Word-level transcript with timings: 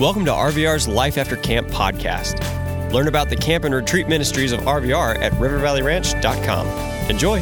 Welcome 0.00 0.24
to 0.24 0.30
RVR's 0.30 0.88
Life 0.88 1.18
After 1.18 1.36
Camp 1.36 1.68
podcast. 1.68 2.40
Learn 2.90 3.06
about 3.06 3.28
the 3.28 3.36
camp 3.36 3.64
and 3.64 3.74
retreat 3.74 4.08
ministries 4.08 4.50
of 4.50 4.60
RVR 4.60 5.18
at 5.18 5.30
rivervalleyranch.com. 5.32 6.66
Enjoy. 7.10 7.38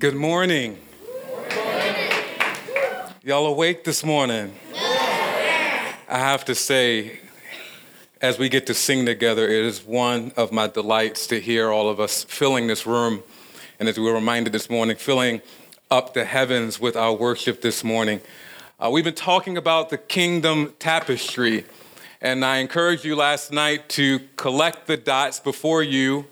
Good 0.00 0.16
morning. 0.16 0.76
Y'all 3.22 3.46
awake 3.46 3.84
this 3.84 4.04
morning? 4.04 4.56
I 4.74 6.18
have 6.18 6.44
to 6.46 6.56
say, 6.56 7.20
as 8.20 8.40
we 8.40 8.48
get 8.48 8.66
to 8.66 8.74
sing 8.74 9.06
together, 9.06 9.46
it 9.46 9.64
is 9.64 9.84
one 9.84 10.32
of 10.36 10.50
my 10.50 10.66
delights 10.66 11.28
to 11.28 11.40
hear 11.40 11.70
all 11.70 11.88
of 11.88 12.00
us 12.00 12.24
filling 12.24 12.66
this 12.66 12.88
room. 12.88 13.22
And 13.78 13.88
as 13.88 13.96
we 13.96 14.02
were 14.02 14.14
reminded 14.14 14.52
this 14.52 14.68
morning, 14.68 14.96
filling 14.96 15.42
up 15.92 16.12
the 16.12 16.24
heavens 16.24 16.80
with 16.80 16.96
our 16.96 17.14
worship 17.14 17.62
this 17.62 17.84
morning. 17.84 18.20
Uh, 18.82 18.90
we've 18.90 19.04
been 19.04 19.14
talking 19.14 19.56
about 19.56 19.90
the 19.90 19.98
kingdom 19.98 20.74
tapestry. 20.80 21.64
And 22.20 22.44
I 22.44 22.56
encouraged 22.56 23.04
you 23.04 23.14
last 23.14 23.52
night 23.52 23.88
to 23.90 24.18
collect 24.34 24.88
the 24.88 24.96
dots 24.96 25.38
before 25.38 25.84
you 25.84 26.26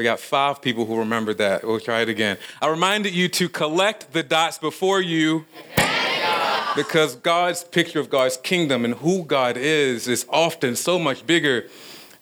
we 0.00 0.04
got 0.04 0.18
five 0.18 0.62
people 0.62 0.86
who 0.86 0.98
remembered 0.98 1.36
that. 1.38 1.62
We'll 1.62 1.78
try 1.78 2.00
it 2.00 2.08
again. 2.08 2.38
I 2.62 2.68
reminded 2.68 3.12
you 3.12 3.28
to 3.28 3.50
collect 3.50 4.14
the 4.14 4.22
dots 4.22 4.56
before 4.56 5.02
you 5.02 5.44
because 6.74 7.16
God's 7.16 7.64
picture 7.64 8.00
of 8.00 8.08
God's 8.08 8.38
kingdom 8.38 8.86
and 8.86 8.94
who 8.94 9.24
God 9.24 9.58
is 9.58 10.08
is 10.08 10.24
often 10.30 10.74
so 10.74 10.98
much 10.98 11.26
bigger 11.26 11.66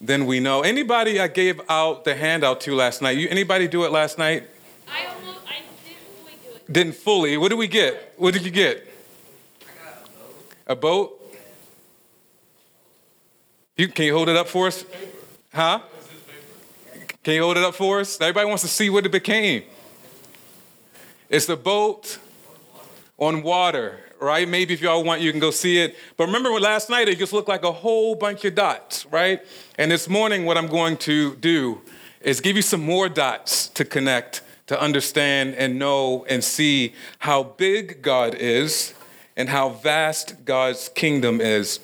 than 0.00 0.26
we 0.26 0.40
know. 0.40 0.62
Anybody 0.62 1.20
I 1.20 1.28
gave 1.28 1.60
out 1.68 2.04
the 2.04 2.16
handout 2.16 2.60
to 2.62 2.74
last 2.74 3.00
night? 3.00 3.16
You, 3.16 3.28
anybody 3.28 3.68
do 3.68 3.84
it 3.84 3.92
last 3.92 4.18
night? 4.18 4.48
I 4.88 5.06
almost, 5.06 5.40
I 5.46 5.58
didn't 5.84 5.98
fully 6.18 6.32
do 6.42 6.56
it. 6.56 6.57
Didn't 6.70 6.94
fully. 6.94 7.36
What 7.36 7.48
did 7.48 7.58
we 7.58 7.68
get? 7.68 8.14
What 8.16 8.34
did 8.34 8.44
you 8.44 8.50
get? 8.50 8.86
A 10.66 10.76
boat? 10.76 11.14
You, 13.76 13.88
can 13.88 14.04
you 14.06 14.14
hold 14.14 14.28
it 14.28 14.36
up 14.36 14.48
for 14.48 14.66
us? 14.66 14.84
Huh? 15.54 15.80
Can 17.22 17.34
you 17.34 17.42
hold 17.42 17.56
it 17.56 17.64
up 17.64 17.74
for 17.74 18.00
us? 18.00 18.20
Everybody 18.20 18.46
wants 18.46 18.62
to 18.62 18.68
see 18.68 18.90
what 18.90 19.06
it 19.06 19.12
became. 19.12 19.62
It's 21.30 21.46
the 21.46 21.56
boat 21.56 22.18
on 23.18 23.42
water, 23.42 24.00
right? 24.20 24.48
Maybe 24.48 24.74
if 24.74 24.80
y'all 24.80 25.04
want, 25.04 25.20
you 25.20 25.30
can 25.30 25.40
go 25.40 25.50
see 25.50 25.78
it. 25.78 25.96
But 26.16 26.26
remember 26.26 26.50
last 26.58 26.90
night, 26.90 27.08
it 27.08 27.18
just 27.18 27.32
looked 27.32 27.48
like 27.48 27.64
a 27.64 27.72
whole 27.72 28.14
bunch 28.14 28.44
of 28.44 28.54
dots, 28.54 29.06
right? 29.06 29.40
And 29.78 29.90
this 29.90 30.08
morning, 30.08 30.44
what 30.44 30.56
I'm 30.56 30.68
going 30.68 30.96
to 30.98 31.36
do 31.36 31.80
is 32.20 32.40
give 32.40 32.56
you 32.56 32.62
some 32.62 32.82
more 32.82 33.08
dots 33.08 33.68
to 33.70 33.84
connect, 33.84 34.42
to 34.68 34.80
understand 34.80 35.54
and 35.56 35.78
know 35.78 36.24
and 36.28 36.44
see 36.44 36.94
how 37.18 37.42
big 37.42 38.00
God 38.00 38.34
is 38.34 38.94
and 39.36 39.48
how 39.48 39.70
vast 39.70 40.44
God's 40.44 40.88
kingdom 40.90 41.40
is. 41.40 41.80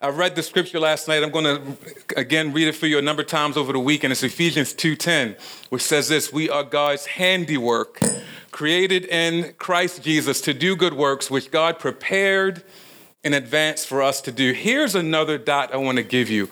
I 0.00 0.08
read 0.10 0.36
the 0.36 0.42
scripture 0.42 0.78
last 0.78 1.08
night. 1.08 1.22
I'm 1.22 1.30
going 1.30 1.44
to 1.44 1.76
again 2.16 2.52
read 2.52 2.68
it 2.68 2.74
for 2.74 2.86
you 2.86 2.98
a 2.98 3.02
number 3.02 3.22
of 3.22 3.28
times 3.28 3.56
over 3.56 3.72
the 3.72 3.80
week, 3.80 4.04
and 4.04 4.12
it's 4.12 4.22
Ephesians 4.22 4.74
2:10, 4.74 5.36
which 5.70 5.82
says 5.82 6.08
this: 6.08 6.30
"We 6.30 6.50
are 6.50 6.62
God's 6.62 7.06
handiwork, 7.06 8.00
created 8.50 9.06
in 9.06 9.54
Christ 9.56 10.02
Jesus 10.02 10.42
to 10.42 10.52
do 10.52 10.76
good 10.76 10.92
works, 10.92 11.30
which 11.30 11.50
God 11.50 11.78
prepared 11.78 12.62
in 13.24 13.32
advance 13.32 13.86
for 13.86 14.02
us 14.02 14.20
to 14.20 14.30
do." 14.30 14.52
Here's 14.52 14.94
another 14.94 15.38
dot 15.38 15.72
I 15.72 15.78
want 15.78 15.96
to 15.96 16.04
give 16.04 16.28
you. 16.28 16.50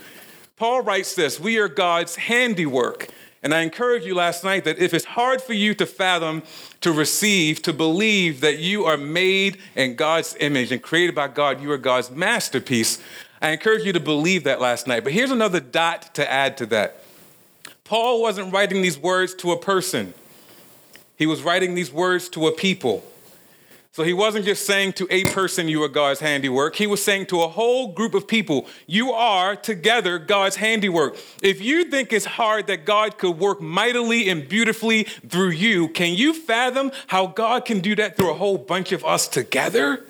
Paul 0.56 0.80
writes 0.80 1.14
this: 1.14 1.38
"We 1.38 1.58
are 1.58 1.68
God's 1.68 2.16
handiwork." 2.16 3.08
And 3.44 3.54
I 3.54 3.60
encourage 3.60 4.06
you 4.06 4.14
last 4.14 4.42
night 4.42 4.64
that 4.64 4.78
if 4.78 4.94
it's 4.94 5.04
hard 5.04 5.42
for 5.42 5.52
you 5.52 5.74
to 5.74 5.84
fathom, 5.84 6.42
to 6.80 6.90
receive, 6.90 7.60
to 7.62 7.74
believe 7.74 8.40
that 8.40 8.58
you 8.58 8.86
are 8.86 8.96
made 8.96 9.58
in 9.76 9.96
God's 9.96 10.34
image 10.40 10.72
and 10.72 10.82
created 10.82 11.14
by 11.14 11.28
God, 11.28 11.60
you 11.60 11.70
are 11.70 11.76
God's 11.76 12.10
masterpiece, 12.10 13.02
I 13.42 13.50
encourage 13.50 13.84
you 13.84 13.92
to 13.92 14.00
believe 14.00 14.44
that 14.44 14.62
last 14.62 14.86
night. 14.86 15.04
But 15.04 15.12
here's 15.12 15.30
another 15.30 15.60
dot 15.60 16.14
to 16.14 16.28
add 16.28 16.56
to 16.56 16.66
that. 16.66 17.04
Paul 17.84 18.22
wasn't 18.22 18.50
writing 18.50 18.80
these 18.80 18.98
words 18.98 19.34
to 19.36 19.52
a 19.52 19.58
person, 19.58 20.14
he 21.16 21.26
was 21.26 21.42
writing 21.42 21.74
these 21.74 21.92
words 21.92 22.30
to 22.30 22.46
a 22.46 22.52
people. 22.52 23.04
So 23.94 24.02
he 24.02 24.12
wasn't 24.12 24.44
just 24.44 24.66
saying 24.66 24.94
to 24.94 25.06
a 25.08 25.22
person, 25.22 25.68
You 25.68 25.84
are 25.84 25.88
God's 25.88 26.18
handiwork. 26.18 26.74
He 26.74 26.88
was 26.88 27.00
saying 27.00 27.26
to 27.26 27.42
a 27.42 27.48
whole 27.48 27.92
group 27.92 28.12
of 28.12 28.26
people, 28.26 28.66
You 28.88 29.12
are 29.12 29.54
together 29.54 30.18
God's 30.18 30.56
handiwork. 30.56 31.16
If 31.40 31.62
you 31.62 31.84
think 31.84 32.12
it's 32.12 32.24
hard 32.24 32.66
that 32.66 32.86
God 32.86 33.18
could 33.18 33.38
work 33.38 33.60
mightily 33.60 34.28
and 34.28 34.48
beautifully 34.48 35.04
through 35.04 35.50
you, 35.50 35.86
can 35.90 36.16
you 36.16 36.34
fathom 36.34 36.90
how 37.06 37.28
God 37.28 37.66
can 37.66 37.78
do 37.78 37.94
that 37.94 38.16
through 38.16 38.32
a 38.32 38.34
whole 38.34 38.58
bunch 38.58 38.90
of 38.90 39.04
us 39.04 39.28
together? 39.28 40.04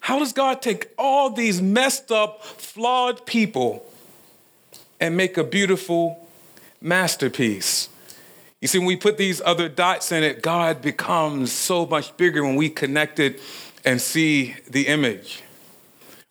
How 0.00 0.18
does 0.18 0.32
God 0.32 0.60
take 0.60 0.88
all 0.98 1.30
these 1.30 1.62
messed 1.62 2.10
up, 2.10 2.42
flawed 2.42 3.24
people 3.24 3.86
and 4.98 5.16
make 5.16 5.36
a 5.36 5.44
beautiful 5.44 6.26
masterpiece? 6.80 7.88
You 8.60 8.68
see, 8.68 8.78
when 8.78 8.86
we 8.86 8.96
put 8.96 9.16
these 9.16 9.40
other 9.40 9.70
dots 9.70 10.12
in 10.12 10.22
it, 10.22 10.42
God 10.42 10.82
becomes 10.82 11.50
so 11.50 11.86
much 11.86 12.14
bigger 12.18 12.44
when 12.44 12.56
we 12.56 12.68
connect 12.68 13.18
it 13.18 13.40
and 13.86 13.98
see 13.98 14.54
the 14.68 14.86
image. 14.86 15.42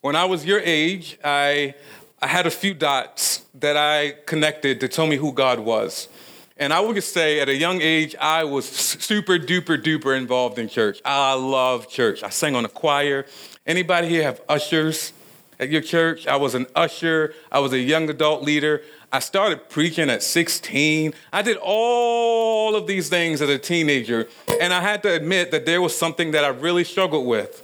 When 0.02 0.16
I 0.16 0.26
was 0.26 0.46
your 0.46 0.60
age, 0.60 1.18
I, 1.24 1.74
I 2.22 2.28
had 2.28 2.46
a 2.46 2.52
few 2.52 2.76
dots 2.76 3.46
that 3.56 3.78
I 3.78 4.12
connected 4.28 4.80
to 4.82 4.88
tell 4.88 5.08
me 5.08 5.16
who 5.16 5.34
God 5.34 5.60
was. 5.60 6.08
And 6.56 6.72
I 6.72 6.82
would 6.82 6.96
just 6.96 7.14
say 7.14 7.40
at 7.40 7.50
a 7.50 7.56
young 7.56 7.82
age, 7.82 8.16
I 8.22 8.44
was 8.44 8.70
super 8.70 9.40
duper 9.40 9.82
duper 9.82 10.16
involved 10.16 10.60
in 10.60 10.70
church. 10.70 11.02
I 11.04 11.34
love 11.34 11.90
church. 11.90 12.22
I 12.22 12.30
sang 12.30 12.56
on 12.56 12.64
a 12.64 12.70
choir. 12.70 13.26
Anybody 13.66 14.08
here 14.08 14.24
have 14.24 14.40
ushers 14.48 15.14
at 15.60 15.70
your 15.70 15.82
church? 15.82 16.28
I 16.28 16.36
was 16.36 16.54
an 16.54 16.68
usher. 16.76 17.34
I 17.52 17.58
was 17.58 17.74
a 17.74 17.80
young 17.80 18.08
adult 18.08 18.44
leader. 18.44 18.84
I 19.12 19.20
started 19.20 19.70
preaching 19.70 20.10
at 20.10 20.22
16. 20.22 21.14
I 21.34 21.42
did 21.42 21.58
all 21.62 22.76
of 22.76 22.86
these 22.86 23.10
things 23.10 23.42
as 23.42 23.50
a 23.50 23.58
teenager. 23.58 24.28
And 24.62 24.72
I 24.72 24.82
had 24.82 25.02
to 25.04 25.14
admit 25.14 25.50
that 25.52 25.66
there 25.66 25.82
was 25.82 25.98
something 25.98 26.32
that 26.32 26.44
I 26.44 26.50
really 26.50 26.84
struggled 26.84 27.26
with. 27.26 27.64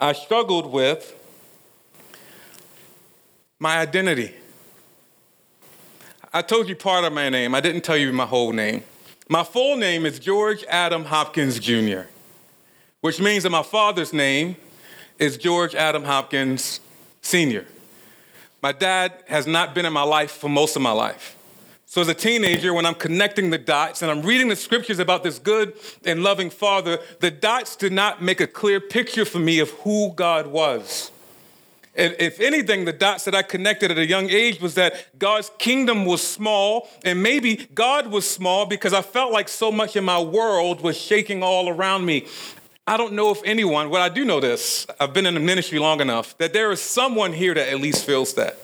I 0.00 0.12
struggled 0.12 0.72
with 0.72 1.14
my 3.60 3.78
identity. 3.78 4.34
I 6.32 6.42
told 6.42 6.68
you 6.68 6.74
part 6.74 7.04
of 7.04 7.12
my 7.12 7.28
name. 7.28 7.54
I 7.54 7.60
didn't 7.60 7.82
tell 7.82 7.96
you 7.96 8.12
my 8.12 8.26
whole 8.26 8.52
name. 8.52 8.82
My 9.28 9.44
full 9.44 9.76
name 9.76 10.06
is 10.06 10.18
George 10.18 10.64
Adam 10.68 11.04
Hopkins 11.04 11.60
Jr., 11.60 12.02
which 13.00 13.20
means 13.20 13.44
that 13.44 13.50
my 13.50 13.62
father's 13.62 14.12
name 14.12 14.56
is 15.18 15.36
George 15.36 15.74
Adam 15.76 16.02
Hopkins 16.02 16.80
Sr. 17.22 17.66
My 18.62 18.72
dad 18.72 19.24
has 19.28 19.46
not 19.46 19.74
been 19.74 19.86
in 19.86 19.92
my 19.92 20.02
life 20.02 20.32
for 20.32 20.48
most 20.48 20.76
of 20.76 20.82
my 20.82 20.92
life. 20.92 21.36
So, 21.86 22.00
as 22.00 22.08
a 22.08 22.14
teenager, 22.14 22.72
when 22.72 22.86
I'm 22.86 22.94
connecting 22.94 23.50
the 23.50 23.58
dots 23.58 24.02
and 24.02 24.10
I'm 24.10 24.22
reading 24.22 24.48
the 24.48 24.54
scriptures 24.54 25.00
about 25.00 25.24
this 25.24 25.40
good 25.40 25.74
and 26.04 26.22
loving 26.22 26.48
father, 26.48 26.98
the 27.18 27.32
dots 27.32 27.74
did 27.74 27.92
not 27.92 28.22
make 28.22 28.40
a 28.40 28.46
clear 28.46 28.80
picture 28.80 29.24
for 29.24 29.40
me 29.40 29.58
of 29.58 29.70
who 29.70 30.12
God 30.14 30.46
was. 30.46 31.10
And 31.96 32.14
if 32.20 32.38
anything, 32.38 32.84
the 32.84 32.92
dots 32.92 33.24
that 33.24 33.34
I 33.34 33.42
connected 33.42 33.90
at 33.90 33.98
a 33.98 34.06
young 34.06 34.30
age 34.30 34.60
was 34.60 34.74
that 34.76 35.18
God's 35.18 35.50
kingdom 35.58 36.04
was 36.04 36.22
small, 36.22 36.88
and 37.04 37.20
maybe 37.20 37.68
God 37.74 38.06
was 38.06 38.28
small 38.28 38.66
because 38.66 38.92
I 38.92 39.02
felt 39.02 39.32
like 39.32 39.48
so 39.48 39.72
much 39.72 39.96
in 39.96 40.04
my 40.04 40.20
world 40.20 40.82
was 40.82 40.96
shaking 40.96 41.42
all 41.42 41.68
around 41.68 42.06
me. 42.06 42.26
I 42.90 42.96
don't 42.96 43.12
know 43.12 43.30
if 43.30 43.40
anyone, 43.44 43.88
well, 43.88 44.02
I 44.02 44.08
do 44.08 44.24
know 44.24 44.40
this, 44.40 44.84
I've 44.98 45.12
been 45.12 45.24
in 45.24 45.34
the 45.34 45.38
ministry 45.38 45.78
long 45.78 46.00
enough, 46.00 46.36
that 46.38 46.52
there 46.52 46.72
is 46.72 46.80
someone 46.80 47.32
here 47.32 47.54
that 47.54 47.68
at 47.68 47.78
least 47.78 48.04
feels 48.04 48.34
that. 48.34 48.58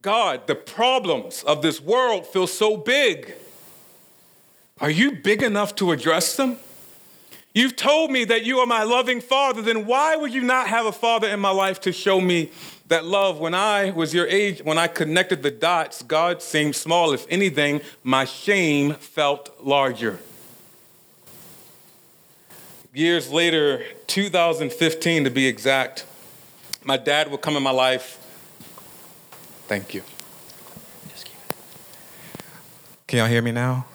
God, 0.00 0.46
the 0.46 0.54
problems 0.54 1.42
of 1.42 1.60
this 1.60 1.78
world 1.78 2.26
feel 2.26 2.46
so 2.46 2.74
big. 2.78 3.34
Are 4.80 4.88
you 4.88 5.12
big 5.12 5.42
enough 5.42 5.74
to 5.74 5.92
address 5.92 6.36
them? 6.36 6.56
You've 7.52 7.76
told 7.76 8.12
me 8.12 8.24
that 8.24 8.46
you 8.46 8.60
are 8.60 8.66
my 8.66 8.84
loving 8.84 9.20
father, 9.20 9.60
then 9.60 9.84
why 9.84 10.16
would 10.16 10.32
you 10.32 10.40
not 10.40 10.68
have 10.68 10.86
a 10.86 10.92
father 10.92 11.28
in 11.28 11.38
my 11.38 11.50
life 11.50 11.82
to 11.82 11.92
show 11.92 12.18
me 12.18 12.50
that 12.88 13.04
love? 13.04 13.38
When 13.38 13.52
I 13.52 13.90
was 13.90 14.14
your 14.14 14.26
age, 14.26 14.62
when 14.64 14.78
I 14.78 14.86
connected 14.86 15.42
the 15.42 15.50
dots, 15.50 16.00
God 16.00 16.40
seemed 16.40 16.74
small. 16.74 17.12
If 17.12 17.26
anything, 17.28 17.82
my 18.02 18.24
shame 18.24 18.94
felt 18.94 19.62
larger 19.62 20.18
years 22.96 23.30
later, 23.30 23.84
2015 24.06 25.24
to 25.24 25.30
be 25.30 25.46
exact, 25.46 26.06
my 26.82 26.96
dad 26.96 27.30
would 27.30 27.42
come 27.42 27.56
in 27.56 27.62
my 27.62 27.70
life. 27.70 28.18
Thank 29.68 29.92
you. 29.92 30.02
Can 33.06 33.18
y'all 33.18 33.28
hear 33.28 33.42
me 33.42 33.52
now? 33.52 33.86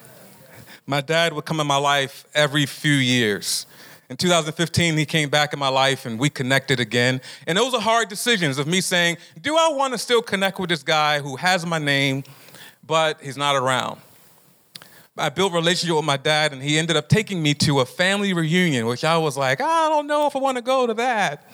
My 0.86 1.02
dad 1.02 1.34
would 1.34 1.46
come 1.46 1.60
in 1.60 1.68
my 1.68 1.78
life 1.78 2.26
every 2.34 2.66
few 2.66 2.94
years. 2.94 3.66
In 4.10 4.18
2015, 4.18 4.98
he 4.98 5.06
came 5.06 5.30
back 5.30 5.54
in 5.54 5.60
my 5.60 5.68
life 5.68 6.06
and 6.06 6.20
we 6.20 6.30
connected 6.30 6.80
again. 6.80 7.22
And 7.48 7.58
those 7.58 7.74
are 7.74 7.82
hard 7.82 8.08
decisions 8.08 8.58
of 8.58 8.68
me 8.68 8.82
saying, 8.82 9.18
do 9.42 9.56
I 9.56 9.70
want 9.74 9.94
to 9.94 9.98
still 9.98 10.22
connect 10.22 10.60
with 10.60 10.70
this 10.70 10.84
guy 10.84 11.20
who 11.20 11.38
has 11.38 11.66
my 11.66 11.80
name, 11.80 12.24
but 12.86 13.20
he's 13.22 13.38
not 13.38 13.56
around? 13.56 14.00
I 15.18 15.30
built 15.30 15.52
a 15.52 15.56
relationship 15.56 15.96
with 15.96 16.06
my 16.06 16.18
dad, 16.18 16.54
and 16.54 16.62
he 16.62 16.80
ended 16.80 16.96
up 16.96 17.10
taking 17.10 17.44
me 17.44 17.54
to 17.56 17.82
a 17.82 17.86
family 17.86 18.34
reunion, 18.34 18.86
which 18.86 19.04
I 19.04 19.18
was 19.18 19.38
like, 19.38 19.60
I 19.60 19.90
don't 19.90 20.08
know 20.08 20.26
if 20.28 20.36
I 20.36 20.40
want 20.40 20.58
to 20.58 20.62
go 20.62 20.88
to 20.88 20.94
that. 20.96 21.50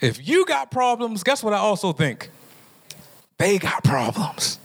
If 0.00 0.26
you 0.26 0.44
got 0.46 0.70
problems, 0.70 1.22
guess 1.22 1.42
what 1.42 1.52
I 1.52 1.58
also 1.58 1.92
think? 1.92 2.30
They 3.38 3.58
got 3.58 3.84
problems. 3.84 4.58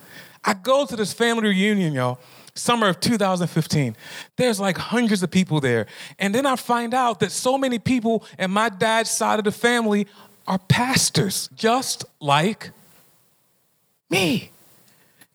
I 0.44 0.54
go 0.54 0.86
to 0.86 0.96
this 0.96 1.12
family 1.12 1.50
reunion, 1.50 1.94
y'all, 1.94 2.20
summer 2.56 2.88
of 2.88 3.00
2015. 3.02 3.96
There's 4.38 4.60
like 4.60 4.78
hundreds 4.78 5.22
of 5.22 5.30
people 5.30 5.60
there. 5.60 5.86
And 6.18 6.34
then 6.34 6.46
I 6.46 6.56
find 6.56 6.94
out 6.94 7.20
that 7.20 7.32
so 7.32 7.58
many 7.58 7.78
people 7.78 8.24
in 8.40 8.52
my 8.52 8.70
dad's 8.70 9.12
side 9.12 9.38
of 9.40 9.46
the 9.46 9.52
family 9.52 10.08
are 10.48 10.58
pastors, 10.58 11.50
just 11.56 12.06
like 12.22 12.72
me. 14.10 14.52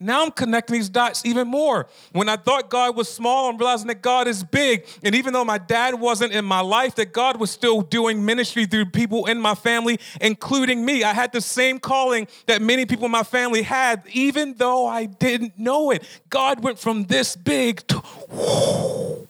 Now 0.03 0.25
I'm 0.25 0.33
connecting 0.33 0.75
these 0.75 0.89
dots 0.89 1.25
even 1.25 1.47
more. 1.47 1.87
When 2.11 2.29
I 2.29 2.37
thought 2.37 2.69
God 2.69 2.97
was 2.97 3.09
small, 3.09 3.49
I'm 3.49 3.57
realizing 3.57 3.87
that 3.87 4.03
God 4.03 4.27
is 4.27 4.43
big. 4.43 4.85
And 5.05 5.15
even 5.15 5.33
though 5.33 5.45
my 5.45 5.59
dad 5.59 5.95
wasn't 5.95 6.33
in 6.33 6.45
my 6.45 6.61
life, 6.61 6.97
that 6.97 7.13
God 7.13 7.39
was 7.39 7.51
still 7.51 7.83
doing 7.83 8.25
ministry 8.25 8.67
through 8.67 8.87
people 8.87 9.27
in 9.27 9.41
my 9.41 9.55
family, 9.55 10.01
including 10.21 10.85
me. 10.85 11.05
I 11.05 11.13
had 11.13 11.33
the 11.33 11.41
same 11.41 11.79
calling 11.79 12.27
that 12.47 12.61
many 12.61 12.85
people 12.85 13.07
in 13.07 13.13
my 13.13 13.23
family 13.23 13.63
had, 13.63 14.03
even 14.13 14.55
though 14.55 14.87
I 14.87 15.07
didn't 15.07 15.59
know 15.59 15.93
it. 15.93 16.03
God 16.29 16.63
went 16.63 16.79
from 16.79 17.05
this 17.05 17.37
big 17.37 17.87
to. 17.89 18.03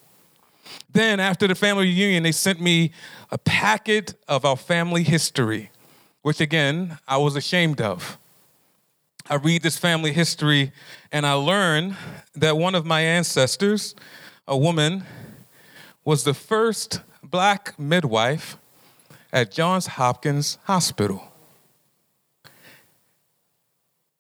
Then, 0.95 1.21
after 1.21 1.49
the 1.49 1.55
family 1.55 1.87
reunion, 1.87 2.23
they 2.23 2.33
sent 2.33 2.61
me 2.61 2.93
a 3.31 3.39
packet 3.39 4.15
of 4.29 4.45
our 4.45 4.59
family 4.59 5.03
history, 5.03 5.71
which 6.21 6.39
again, 6.39 6.99
I 7.09 7.17
was 7.17 7.35
ashamed 7.35 7.81
of. 7.81 8.19
I 9.33 9.37
read 9.37 9.63
this 9.63 9.79
family 9.79 10.13
history 10.13 10.73
and 11.11 11.25
I 11.25 11.33
learn 11.33 11.97
that 12.35 12.59
one 12.59 12.75
of 12.75 12.85
my 12.85 13.01
ancestors, 13.01 13.95
a 14.47 14.59
woman, 14.59 15.05
was 16.05 16.25
the 16.25 16.35
first 16.35 17.01
black 17.23 17.79
midwife 17.79 18.59
at 19.33 19.51
Johns 19.51 19.87
Hopkins 19.87 20.59
Hospital. 20.65 21.33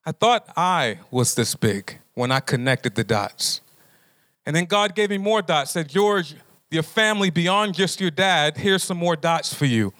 I 0.06 0.12
thought 0.12 0.50
I 0.56 1.00
was 1.10 1.34
this 1.34 1.54
big 1.56 1.98
when 2.14 2.32
I 2.32 2.40
connected 2.40 2.94
the 2.94 3.04
dots. 3.04 3.60
And 4.46 4.56
then 4.56 4.64
God 4.64 4.94
gave 4.94 5.10
me 5.10 5.18
more 5.18 5.42
dots, 5.42 5.72
said, 5.72 5.90
George, 5.90 6.36
your 6.70 6.82
family 6.82 7.28
beyond 7.28 7.74
just 7.74 8.00
your 8.00 8.10
dad, 8.10 8.56
here's 8.56 8.82
some 8.82 8.96
more 8.96 9.16
dots 9.16 9.52
for 9.52 9.66
you. 9.66 9.92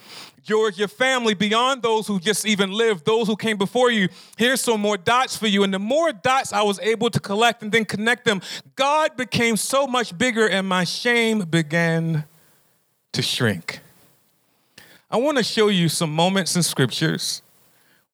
George, 0.43 0.77
your 0.77 0.89
family, 0.89 1.35
beyond 1.35 1.83
those 1.83 2.09
who 2.09 2.19
just 2.19 2.45
even 2.45 2.73
lived, 2.73 3.05
those 3.05 3.29
who 3.29 3.37
came 3.37 3.57
before 3.57 3.91
you, 3.91 4.09
here's 4.37 4.61
some 4.61 4.81
more 4.81 4.97
dots 4.97 5.37
for 5.37 5.47
you. 5.47 5.63
And 5.63 5.73
the 5.73 5.79
more 5.79 6.13
dots 6.13 6.53
I 6.53 6.63
was 6.63 6.81
able 6.81 7.11
to 7.11 7.21
collect 7.21 7.63
and 7.63 7.71
then 7.71 7.85
connect 7.85 8.25
them, 8.25 8.41
God 8.75 9.17
became 9.17 9.57
so 9.57 9.87
much 9.87 10.17
bigger 10.19 10.49
and 10.49 10.69
my 10.69 10.83
shame 10.83 11.41
began 11.41 12.25
to 13.13 13.23
shrink. 13.23 13.81
I 15.11 15.19
want 15.19 15.39
to 15.39 15.45
show 15.45 15.69
you 15.69 15.89
some 15.89 16.13
moments 16.13 16.57
in 16.57 16.63
scriptures 16.63 17.43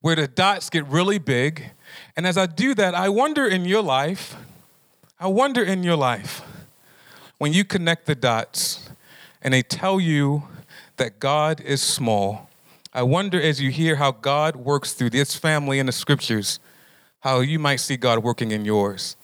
where 0.00 0.16
the 0.16 0.28
dots 0.28 0.68
get 0.68 0.86
really 0.86 1.18
big. 1.18 1.70
And 2.16 2.26
as 2.26 2.36
I 2.36 2.46
do 2.46 2.74
that, 2.74 2.94
I 2.94 3.08
wonder 3.08 3.46
in 3.46 3.64
your 3.64 3.82
life, 3.82 4.36
I 5.18 5.28
wonder 5.28 5.62
in 5.62 5.82
your 5.82 5.96
life, 5.96 6.42
when 7.38 7.52
you 7.52 7.64
connect 7.64 8.06
the 8.06 8.14
dots 8.14 8.90
and 9.40 9.54
they 9.54 9.62
tell 9.62 9.98
you 10.00 10.42
that 10.98 11.18
God 11.18 11.60
is 11.60 11.82
small, 11.82 12.48
I 12.92 13.02
wonder 13.02 13.40
as 13.40 13.60
you 13.60 13.70
hear 13.70 13.96
how 13.96 14.12
God 14.12 14.56
works 14.56 14.92
through 14.92 15.10
this 15.10 15.34
family 15.34 15.78
in 15.78 15.86
the 15.86 15.92
scriptures, 15.92 16.60
how 17.20 17.40
you 17.40 17.58
might 17.58 17.76
see 17.76 17.96
God 17.96 18.22
working 18.22 18.50
in 18.50 18.64
yours. 18.64 19.16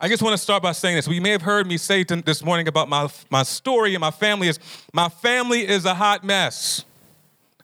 I 0.00 0.08
just 0.08 0.22
want 0.22 0.32
to 0.32 0.38
start 0.38 0.62
by 0.62 0.72
saying 0.72 0.96
this. 0.96 1.06
We 1.06 1.20
may 1.20 1.30
have 1.30 1.42
heard 1.42 1.66
me 1.66 1.76
say 1.76 2.02
this 2.02 2.44
morning 2.44 2.66
about 2.66 2.88
my, 2.88 3.08
my 3.30 3.44
story 3.44 3.94
and 3.94 4.00
my 4.00 4.10
family 4.10 4.48
is 4.48 4.58
my 4.92 5.08
family 5.08 5.66
is 5.66 5.84
a 5.84 5.94
hot 5.94 6.24
mess. 6.24 6.84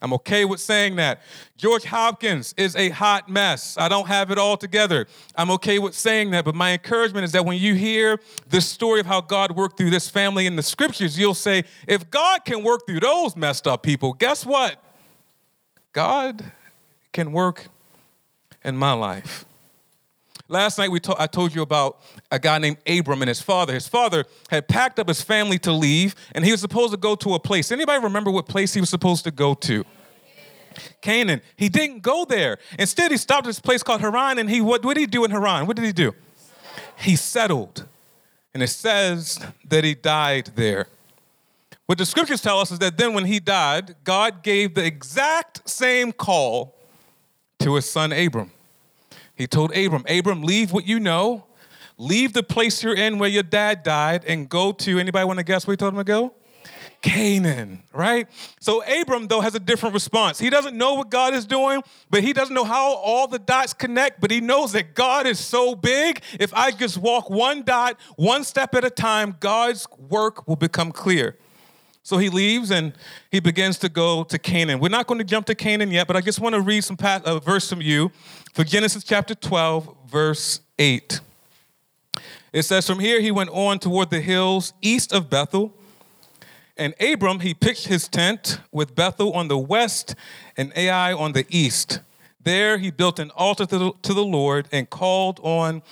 I'm 0.00 0.12
okay 0.14 0.44
with 0.44 0.60
saying 0.60 0.96
that. 0.96 1.20
George 1.56 1.84
Hopkins 1.84 2.54
is 2.56 2.76
a 2.76 2.90
hot 2.90 3.28
mess. 3.28 3.76
I 3.78 3.88
don't 3.88 4.06
have 4.06 4.30
it 4.30 4.38
all 4.38 4.56
together. 4.56 5.06
I'm 5.34 5.50
okay 5.52 5.78
with 5.78 5.94
saying 5.94 6.30
that, 6.30 6.44
but 6.44 6.54
my 6.54 6.72
encouragement 6.72 7.24
is 7.24 7.32
that 7.32 7.44
when 7.44 7.58
you 7.58 7.74
hear 7.74 8.20
the 8.48 8.60
story 8.60 9.00
of 9.00 9.06
how 9.06 9.20
God 9.20 9.56
worked 9.56 9.76
through 9.76 9.90
this 9.90 10.08
family 10.08 10.46
in 10.46 10.56
the 10.56 10.62
scriptures, 10.62 11.18
you'll 11.18 11.34
say, 11.34 11.64
if 11.86 12.10
God 12.10 12.44
can 12.44 12.62
work 12.62 12.86
through 12.86 13.00
those 13.00 13.36
messed 13.36 13.66
up 13.66 13.82
people, 13.82 14.12
guess 14.12 14.46
what? 14.46 14.76
God 15.92 16.52
can 17.12 17.32
work 17.32 17.68
in 18.64 18.76
my 18.76 18.92
life. 18.92 19.44
Last 20.48 20.78
night 20.78 20.90
we 20.90 20.98
to- 21.00 21.20
I 21.20 21.26
told 21.26 21.54
you 21.54 21.60
about 21.60 22.00
a 22.30 22.38
guy 22.38 22.58
named 22.58 22.78
Abram 22.86 23.20
and 23.20 23.28
his 23.28 23.40
father. 23.40 23.74
His 23.74 23.86
father 23.86 24.24
had 24.48 24.66
packed 24.66 24.98
up 24.98 25.08
his 25.08 25.20
family 25.20 25.58
to 25.60 25.72
leave, 25.72 26.14
and 26.34 26.44
he 26.44 26.50
was 26.50 26.60
supposed 26.60 26.92
to 26.92 26.96
go 26.96 27.14
to 27.16 27.34
a 27.34 27.38
place. 27.38 27.70
Anybody 27.70 28.02
remember 28.02 28.30
what 28.30 28.48
place 28.48 28.72
he 28.72 28.80
was 28.80 28.88
supposed 28.88 29.24
to 29.24 29.30
go 29.30 29.52
to? 29.54 29.84
Canaan. 31.02 31.42
He 31.56 31.68
didn't 31.68 32.02
go 32.02 32.24
there. 32.24 32.58
Instead, 32.78 33.10
he 33.10 33.16
stopped 33.18 33.46
at 33.46 33.50
this 33.50 33.60
place 33.60 33.82
called 33.82 34.00
Haran, 34.00 34.38
and 34.38 34.48
he 34.48 34.60
what, 34.60 34.84
what 34.84 34.94
did 34.94 35.00
he 35.00 35.06
do 35.06 35.24
in 35.24 35.30
Haran? 35.30 35.66
What 35.66 35.76
did 35.76 35.84
he 35.84 35.92
do? 35.92 36.14
He 36.96 37.14
settled. 37.16 37.86
And 38.54 38.62
it 38.62 38.68
says 38.68 39.38
that 39.68 39.84
he 39.84 39.94
died 39.94 40.52
there. 40.54 40.86
What 41.86 41.98
the 41.98 42.06
scriptures 42.06 42.40
tell 42.40 42.60
us 42.60 42.70
is 42.70 42.78
that 42.78 42.96
then 42.96 43.12
when 43.12 43.24
he 43.24 43.38
died, 43.40 43.96
God 44.04 44.42
gave 44.42 44.74
the 44.74 44.84
exact 44.84 45.68
same 45.68 46.12
call 46.12 46.74
to 47.60 47.74
his 47.74 47.88
son 47.88 48.12
Abram. 48.12 48.50
He 49.38 49.46
told 49.46 49.74
Abram, 49.76 50.04
Abram, 50.08 50.42
leave 50.42 50.72
what 50.72 50.84
you 50.84 50.98
know, 50.98 51.46
leave 51.96 52.32
the 52.32 52.42
place 52.42 52.82
you're 52.82 52.94
in 52.94 53.18
where 53.18 53.30
your 53.30 53.44
dad 53.44 53.84
died, 53.84 54.24
and 54.26 54.48
go 54.48 54.72
to 54.72 54.98
anybody 54.98 55.24
want 55.24 55.38
to 55.38 55.44
guess 55.44 55.66
where 55.66 55.72
he 55.72 55.76
told 55.76 55.94
him 55.94 55.98
to 55.98 56.04
go? 56.04 56.34
Canaan, 57.00 57.84
right? 57.92 58.26
So 58.58 58.82
Abram, 58.82 59.28
though, 59.28 59.40
has 59.40 59.54
a 59.54 59.60
different 59.60 59.94
response. 59.94 60.40
He 60.40 60.50
doesn't 60.50 60.76
know 60.76 60.94
what 60.94 61.10
God 61.10 61.32
is 61.32 61.46
doing, 61.46 61.82
but 62.10 62.24
he 62.24 62.32
doesn't 62.32 62.52
know 62.52 62.64
how 62.64 62.94
all 62.94 63.28
the 63.28 63.38
dots 63.38 63.72
connect, 63.72 64.20
but 64.20 64.32
he 64.32 64.40
knows 64.40 64.72
that 64.72 64.96
God 64.96 65.24
is 65.24 65.38
so 65.38 65.76
big. 65.76 66.20
If 66.40 66.52
I 66.52 66.72
just 66.72 66.98
walk 66.98 67.30
one 67.30 67.62
dot, 67.62 67.96
one 68.16 68.42
step 68.42 68.74
at 68.74 68.84
a 68.84 68.90
time, 68.90 69.36
God's 69.38 69.86
work 70.10 70.48
will 70.48 70.56
become 70.56 70.90
clear. 70.90 71.36
So 72.08 72.16
he 72.16 72.30
leaves 72.30 72.70
and 72.70 72.94
he 73.30 73.38
begins 73.38 73.76
to 73.80 73.90
go 73.90 74.24
to 74.24 74.38
Canaan. 74.38 74.80
We're 74.80 74.88
not 74.88 75.06
going 75.06 75.18
to 75.18 75.24
jump 75.24 75.44
to 75.44 75.54
Canaan 75.54 75.90
yet, 75.90 76.06
but 76.06 76.16
I 76.16 76.22
just 76.22 76.40
want 76.40 76.54
to 76.54 76.62
read 76.62 76.82
some 76.82 76.96
past, 76.96 77.26
uh, 77.26 77.38
verse 77.38 77.68
from 77.68 77.82
you 77.82 78.10
for 78.54 78.64
Genesis 78.64 79.04
chapter 79.04 79.34
12, 79.34 79.94
verse 80.06 80.62
8. 80.78 81.20
It 82.54 82.62
says, 82.62 82.86
From 82.86 82.98
here 82.98 83.20
he 83.20 83.30
went 83.30 83.50
on 83.50 83.78
toward 83.78 84.08
the 84.08 84.22
hills 84.22 84.72
east 84.80 85.12
of 85.12 85.28
Bethel. 85.28 85.74
And 86.78 86.94
Abram, 86.98 87.40
he 87.40 87.52
pitched 87.52 87.88
his 87.88 88.08
tent 88.08 88.58
with 88.72 88.94
Bethel 88.94 89.34
on 89.34 89.48
the 89.48 89.58
west 89.58 90.14
and 90.56 90.72
Ai 90.74 91.12
on 91.12 91.32
the 91.32 91.44
east. 91.50 92.00
There 92.42 92.78
he 92.78 92.90
built 92.90 93.18
an 93.18 93.30
altar 93.32 93.66
to 93.66 94.14
the 94.14 94.24
Lord 94.24 94.66
and 94.72 94.88
called 94.88 95.40
on 95.42 95.82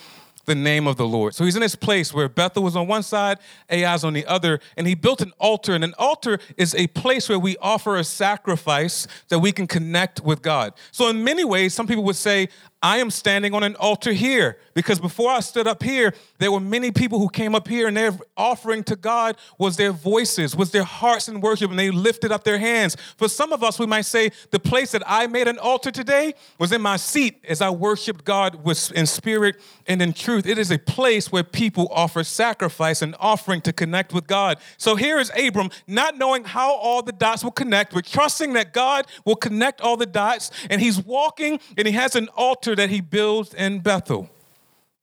the 0.47 0.55
name 0.55 0.87
of 0.87 0.95
the 0.95 1.05
Lord. 1.05 1.35
So 1.35 1.43
he's 1.43 1.55
in 1.55 1.61
this 1.61 1.75
place 1.75 2.13
where 2.13 2.27
Bethel 2.29 2.63
was 2.63 2.75
on 2.75 2.87
one 2.87 3.03
side, 3.03 3.37
Ai's 3.69 4.03
on 4.03 4.13
the 4.13 4.25
other, 4.25 4.59
and 4.77 4.87
he 4.87 4.95
built 4.95 5.21
an 5.21 5.33
altar. 5.39 5.75
And 5.75 5.83
an 5.83 5.93
altar 5.99 6.39
is 6.55 6.73
a 6.73 6.87
place 6.87 7.29
where 7.29 7.37
we 7.37 7.57
offer 7.57 7.97
a 7.97 8.03
sacrifice 8.03 9.07
that 9.27 9.39
we 9.39 9.51
can 9.51 9.67
connect 9.67 10.21
with 10.21 10.41
God. 10.41 10.73
So, 10.91 11.09
in 11.09 11.23
many 11.23 11.43
ways, 11.43 11.73
some 11.73 11.85
people 11.85 12.05
would 12.05 12.15
say, 12.15 12.47
I 12.81 12.97
am 12.97 13.09
standing 13.09 13.55
on 13.55 13.63
an 13.63 13.75
altar 13.77 14.13
here 14.13 14.59
because 14.75 14.99
before 14.99 15.31
I 15.31 15.39
stood 15.39 15.65
up 15.65 15.81
here, 15.81 16.13
there 16.37 16.51
were 16.51 16.59
many 16.59 16.91
people 16.91 17.17
who 17.17 17.27
came 17.27 17.55
up 17.55 17.67
here 17.67 17.87
and 17.87 17.97
their 17.97 18.11
offering 18.35 18.83
to 18.83 18.95
God 18.95 19.35
was 19.57 19.77
their 19.77 19.91
voices, 19.91 20.55
was 20.55 20.69
their 20.69 20.83
hearts 20.83 21.27
in 21.27 21.41
worship, 21.41 21.71
and 21.71 21.79
they 21.79 21.89
lifted 21.89 22.31
up 22.31 22.43
their 22.43 22.59
hands. 22.59 22.95
For 23.17 23.27
some 23.27 23.51
of 23.51 23.63
us, 23.63 23.79
we 23.79 23.87
might 23.87 24.05
say 24.05 24.31
the 24.51 24.59
place 24.59 24.91
that 24.91 25.01
I 25.07 25.25
made 25.25 25.47
an 25.47 25.57
altar 25.57 25.89
today 25.89 26.35
was 26.59 26.71
in 26.71 26.79
my 26.81 26.97
seat 26.97 27.43
as 27.49 27.61
I 27.61 27.71
worshiped 27.71 28.23
God 28.23 28.63
with, 28.63 28.91
in 28.91 29.07
spirit 29.07 29.55
and 29.87 29.99
in 29.99 30.13
truth. 30.13 30.45
It 30.45 30.59
is 30.59 30.69
a 30.69 30.77
place 30.77 31.31
where 31.31 31.43
people 31.43 31.87
offer 31.89 32.23
sacrifice 32.23 33.01
and 33.01 33.15
offering 33.19 33.61
to 33.61 33.73
connect 33.73 34.13
with 34.13 34.27
God. 34.27 34.59
So 34.77 34.95
here 34.95 35.17
is 35.17 35.31
Abram, 35.35 35.71
not 35.87 36.19
knowing 36.19 36.43
how 36.43 36.75
all 36.75 37.01
the 37.01 37.11
dots 37.11 37.43
will 37.43 37.51
connect, 37.51 37.95
but 37.95 38.05
trusting 38.05 38.53
that 38.53 38.71
God 38.71 39.07
will 39.25 39.35
connect 39.35 39.81
all 39.81 39.97
the 39.97 40.05
dots, 40.05 40.51
and 40.69 40.79
he's 40.79 41.03
walking 41.03 41.59
and 41.75 41.87
he 41.87 41.93
has 41.93 42.15
an 42.15 42.27
altar 42.35 42.66
altar 42.67 42.75
that 42.75 42.89
he 42.89 43.01
builds 43.01 43.53
in 43.53 43.79
Bethel. 43.79 44.29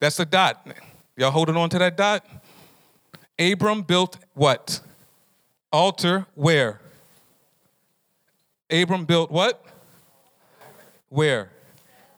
That's 0.01 0.21
a 0.21 0.25
dot. 0.25 0.67
Y'all 1.17 1.31
holding 1.31 1.57
on 1.57 1.71
to 1.71 1.79
that 1.79 1.97
dot? 1.97 2.27
Abram 3.39 3.83
built 3.83 4.19
what? 4.35 4.81
Altar 5.73 6.27
where? 6.35 6.81
Abram 8.71 9.07
built 9.07 9.31
what? 9.31 9.65
Where? 11.09 11.51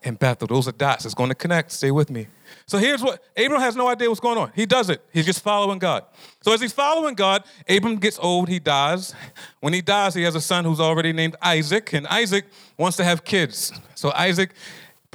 In 0.03 0.15
Bethel. 0.15 0.49
Those 0.49 0.69
are 0.69 0.73
dots. 0.73 1.05
It's 1.05 1.15
going 1.15 1.29
to 1.29 1.35
connect. 1.35 1.71
Stay 1.73 1.91
with 1.91 2.11
me. 2.11 2.27
So 2.67 2.79
here's 2.79 3.03
what 3.03 3.23
Abram 3.37 3.61
has 3.61 3.77
no 3.77 3.89
idea 3.89 4.09
what's 4.09 4.21
going 4.21 4.39
on. 4.39 4.53
He 4.55 4.67
does 4.67 4.91
it. 4.91 5.03
He's 5.13 5.27
just 5.27 5.43
following 5.43 5.79
God. 5.79 6.05
So 6.43 6.53
as 6.53 6.61
he's 6.61 6.73
following 6.73 7.15
God, 7.15 7.45
Abram 7.69 7.97
gets 7.97 8.19
old, 8.21 8.49
he 8.49 8.59
dies. 8.59 9.15
When 9.61 9.73
he 9.73 9.81
dies, 9.81 10.15
he 10.15 10.23
has 10.23 10.35
a 10.35 10.41
son 10.41 10.65
who's 10.65 10.81
already 10.81 11.13
named 11.13 11.37
Isaac, 11.43 11.93
and 11.93 12.07
Isaac 12.07 12.47
wants 12.79 12.97
to 12.99 13.05
have 13.05 13.25
kids. 13.25 13.73
So 13.95 14.13
Isaac 14.13 14.53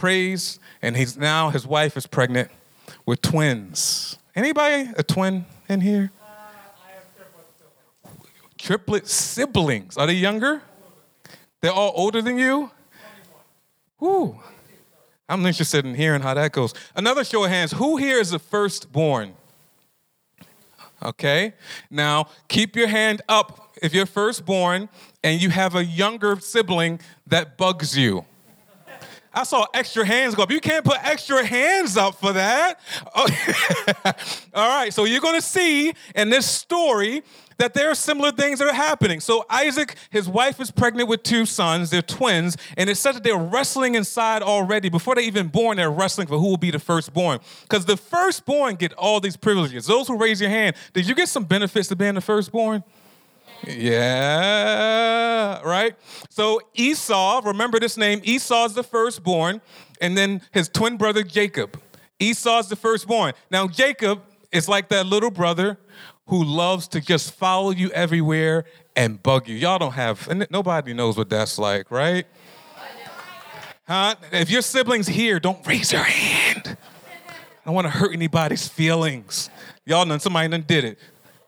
prays, 0.01 0.59
and 0.81 0.97
he's 0.97 1.15
now 1.15 1.51
his 1.51 1.67
wife 1.67 1.95
is 1.95 2.07
pregnant 2.07 2.49
with 3.05 3.21
twins. 3.21 4.17
Anybody 4.35 4.89
a 4.97 5.03
twin 5.03 5.45
in 5.69 5.81
here? 5.81 6.11
Triplet 8.57 9.07
siblings. 9.07 9.97
Are 9.97 10.07
they 10.07 10.13
younger? 10.13 10.63
They're 11.61 11.71
all 11.71 11.93
older 11.95 12.19
than 12.19 12.39
you? 12.39 12.71
Whoo. 13.99 14.39
I'm 15.29 15.45
interested 15.45 15.85
in 15.85 15.93
hearing 15.93 16.23
how 16.23 16.33
that 16.33 16.51
goes. 16.51 16.73
Another 16.95 17.23
show 17.23 17.43
of 17.43 17.51
hands. 17.51 17.71
Who 17.73 17.97
here 17.97 18.17
is 18.17 18.31
the 18.31 18.39
firstborn? 18.39 19.35
Okay. 21.03 21.53
Now, 21.91 22.27
keep 22.47 22.75
your 22.75 22.87
hand 22.87 23.21
up 23.29 23.75
if 23.83 23.93
you're 23.93 24.07
firstborn 24.07 24.89
and 25.23 25.39
you 25.39 25.51
have 25.51 25.75
a 25.75 25.85
younger 25.85 26.39
sibling 26.39 26.99
that 27.27 27.55
bugs 27.55 27.95
you. 27.95 28.25
I 29.33 29.43
saw 29.43 29.65
extra 29.73 30.05
hands 30.05 30.35
go 30.35 30.43
up. 30.43 30.51
You 30.51 30.59
can't 30.59 30.83
put 30.83 30.97
extra 31.03 31.45
hands 31.45 31.95
up 31.97 32.15
for 32.15 32.33
that. 32.33 32.79
Okay. 33.17 33.53
All 34.53 34.67
right, 34.67 34.93
so 34.93 35.05
you're 35.05 35.21
going 35.21 35.39
to 35.39 35.45
see 35.45 35.93
in 36.15 36.29
this 36.29 36.45
story 36.45 37.23
that 37.57 37.73
there 37.73 37.91
are 37.91 37.95
similar 37.95 38.31
things 38.31 38.59
that 38.59 38.67
are 38.67 38.73
happening. 38.73 39.19
So 39.19 39.45
Isaac, 39.49 39.95
his 40.09 40.27
wife 40.27 40.59
is 40.59 40.71
pregnant 40.71 41.07
with 41.07 41.23
two 41.23 41.45
sons, 41.45 41.91
they're 41.91 42.01
twins, 42.01 42.57
and 42.77 42.89
it 42.89 42.95
said 42.95 43.15
that 43.15 43.23
they're 43.23 43.37
wrestling 43.37 43.95
inside 43.95 44.41
already. 44.41 44.89
Before 44.89 45.13
they 45.15 45.23
even 45.23 45.47
born, 45.47 45.77
they're 45.77 45.91
wrestling 45.91 46.27
for 46.27 46.39
who 46.39 46.47
will 46.47 46.57
be 46.57 46.71
the 46.71 46.79
firstborn. 46.79 47.39
Because 47.63 47.85
the 47.85 47.97
firstborn 47.97 48.75
get 48.75 48.93
all 48.93 49.19
these 49.19 49.37
privileges. 49.37 49.85
Those 49.85 50.07
who 50.07 50.17
raise 50.17 50.41
your 50.41 50.49
hand, 50.49 50.75
did 50.93 51.07
you 51.07 51.13
get 51.13 51.29
some 51.29 51.43
benefits 51.43 51.87
to 51.89 51.95
being 51.95 52.15
the 52.15 52.21
firstborn? 52.21 52.83
Yeah, 53.67 55.61
right? 55.61 55.95
So 56.29 56.61
Esau, 56.73 57.41
remember 57.45 57.79
this 57.79 57.97
name, 57.97 58.21
Esau 58.23 58.65
is 58.65 58.73
the 58.73 58.83
firstborn, 58.83 59.61
and 59.99 60.17
then 60.17 60.41
his 60.51 60.67
twin 60.69 60.97
brother 60.97 61.23
Jacob. 61.23 61.79
Esau's 62.19 62.69
the 62.69 62.75
firstborn. 62.75 63.33
Now, 63.49 63.67
Jacob 63.67 64.21
is 64.51 64.67
like 64.67 64.89
that 64.89 65.05
little 65.05 65.31
brother 65.31 65.77
who 66.27 66.43
loves 66.43 66.87
to 66.89 67.01
just 67.01 67.33
follow 67.33 67.71
you 67.71 67.89
everywhere 67.91 68.65
and 68.95 69.21
bug 69.21 69.47
you. 69.47 69.55
Y'all 69.55 69.79
don't 69.79 69.93
have, 69.93 70.27
and 70.27 70.45
nobody 70.49 70.93
knows 70.93 71.17
what 71.17 71.29
that's 71.29 71.57
like, 71.57 71.89
right? 71.91 72.25
Huh? 73.87 74.15
If 74.31 74.49
your 74.49 74.61
siblings 74.61 75.07
here, 75.07 75.39
don't 75.39 75.65
raise 75.67 75.91
your 75.91 76.03
hand. 76.03 76.77
I 77.27 77.65
don't 77.65 77.75
want 77.75 77.85
to 77.85 77.91
hurt 77.91 78.13
anybody's 78.13 78.67
feelings. 78.67 79.49
Y'all 79.85 80.05
know 80.05 80.17
somebody 80.17 80.47
done 80.47 80.63
did 80.67 80.83
it. 80.83 80.99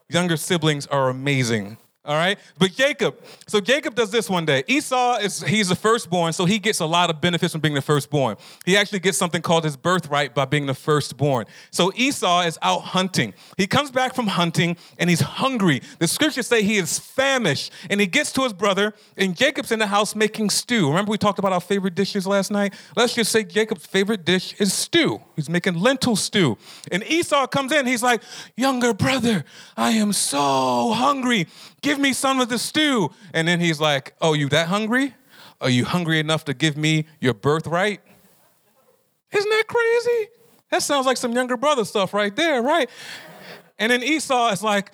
Younger 0.08 0.36
siblings 0.36 0.86
are 0.86 1.08
amazing. 1.08 1.78
All 2.06 2.16
right. 2.16 2.38
But 2.58 2.72
Jacob, 2.72 3.18
so 3.46 3.60
Jacob 3.60 3.94
does 3.94 4.10
this 4.10 4.28
one 4.28 4.44
day. 4.44 4.62
Esau 4.66 5.16
is 5.16 5.40
he's 5.40 5.70
the 5.70 5.74
firstborn, 5.74 6.34
so 6.34 6.44
he 6.44 6.58
gets 6.58 6.80
a 6.80 6.86
lot 6.86 7.08
of 7.08 7.22
benefits 7.22 7.52
from 7.52 7.62
being 7.62 7.72
the 7.72 7.80
firstborn. 7.80 8.36
He 8.66 8.76
actually 8.76 8.98
gets 8.98 9.16
something 9.16 9.40
called 9.40 9.64
his 9.64 9.74
birthright 9.74 10.34
by 10.34 10.44
being 10.44 10.66
the 10.66 10.74
firstborn. 10.74 11.46
So 11.70 11.92
Esau 11.96 12.42
is 12.42 12.58
out 12.60 12.80
hunting. 12.80 13.32
He 13.56 13.66
comes 13.66 13.90
back 13.90 14.14
from 14.14 14.26
hunting 14.26 14.76
and 14.98 15.08
he's 15.08 15.22
hungry. 15.22 15.80
The 15.98 16.06
scriptures 16.06 16.46
say 16.46 16.62
he 16.62 16.76
is 16.76 16.98
famished, 16.98 17.72
and 17.88 17.98
he 18.00 18.06
gets 18.06 18.32
to 18.32 18.42
his 18.42 18.52
brother, 18.52 18.92
and 19.16 19.34
Jacob's 19.34 19.72
in 19.72 19.78
the 19.78 19.86
house 19.86 20.14
making 20.14 20.50
stew. 20.50 20.88
Remember 20.88 21.10
we 21.10 21.16
talked 21.16 21.38
about 21.38 21.54
our 21.54 21.60
favorite 21.60 21.94
dishes 21.94 22.26
last 22.26 22.50
night? 22.50 22.74
Let's 22.96 23.14
just 23.14 23.32
say 23.32 23.44
Jacob's 23.44 23.86
favorite 23.86 24.26
dish 24.26 24.54
is 24.60 24.74
stew. 24.74 25.22
He's 25.36 25.48
making 25.48 25.80
lentil 25.80 26.16
stew. 26.16 26.58
And 26.92 27.02
Esau 27.04 27.46
comes 27.46 27.72
in, 27.72 27.86
he's 27.86 28.02
like, 28.02 28.22
"Younger 28.56 28.92
brother, 28.92 29.46
I 29.74 29.92
am 29.92 30.12
so 30.12 30.92
hungry." 30.92 31.46
Give 31.84 31.98
me 31.98 32.12
some 32.12 32.40
of 32.40 32.48
the 32.48 32.58
stew. 32.58 33.10
And 33.32 33.46
then 33.46 33.60
he's 33.60 33.80
like, 33.80 34.14
Oh, 34.20 34.32
you 34.32 34.48
that 34.48 34.68
hungry? 34.68 35.14
Are 35.60 35.70
you 35.70 35.84
hungry 35.84 36.18
enough 36.18 36.44
to 36.46 36.54
give 36.54 36.76
me 36.76 37.06
your 37.20 37.34
birthright? 37.34 38.00
Isn't 39.30 39.50
that 39.50 39.64
crazy? 39.66 40.28
That 40.70 40.82
sounds 40.82 41.06
like 41.06 41.16
some 41.16 41.32
younger 41.32 41.56
brother 41.56 41.84
stuff 41.84 42.12
right 42.12 42.34
there, 42.34 42.62
right? 42.62 42.90
And 43.78 43.90
then 43.92 44.02
Esau 44.02 44.50
is 44.50 44.62
like, 44.62 44.92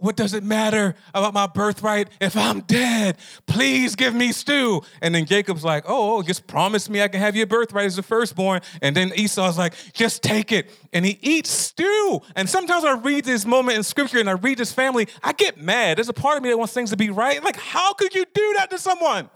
what 0.00 0.16
does 0.16 0.32
it 0.32 0.42
matter 0.42 0.94
about 1.14 1.34
my 1.34 1.46
birthright 1.46 2.08
if 2.20 2.36
I'm 2.36 2.60
dead? 2.60 3.18
Please 3.46 3.94
give 3.96 4.14
me 4.14 4.32
stew. 4.32 4.82
And 5.02 5.14
then 5.14 5.26
Jacob's 5.26 5.62
like, 5.62 5.84
oh, 5.86 6.16
oh, 6.16 6.22
just 6.22 6.46
promise 6.46 6.88
me 6.88 7.02
I 7.02 7.08
can 7.08 7.20
have 7.20 7.36
your 7.36 7.46
birthright 7.46 7.84
as 7.84 7.96
the 7.96 8.02
firstborn. 8.02 8.62
And 8.80 8.96
then 8.96 9.12
Esau's 9.14 9.58
like, 9.58 9.74
just 9.92 10.22
take 10.22 10.52
it. 10.52 10.70
And 10.92 11.04
he 11.04 11.18
eats 11.20 11.50
stew. 11.50 12.20
And 12.34 12.48
sometimes 12.48 12.84
I 12.84 12.94
read 12.94 13.24
this 13.24 13.44
moment 13.44 13.76
in 13.76 13.82
scripture 13.82 14.18
and 14.18 14.28
I 14.28 14.32
read 14.32 14.58
this 14.58 14.72
family, 14.72 15.06
I 15.22 15.32
get 15.32 15.60
mad. 15.60 15.98
There's 15.98 16.08
a 16.08 16.14
part 16.14 16.38
of 16.38 16.42
me 16.42 16.48
that 16.48 16.56
wants 16.56 16.72
things 16.72 16.90
to 16.90 16.96
be 16.96 17.10
right. 17.10 17.42
Like, 17.44 17.58
how 17.58 17.92
could 17.92 18.14
you 18.14 18.24
do 18.32 18.54
that 18.56 18.70
to 18.70 18.78
someone? 18.78 19.28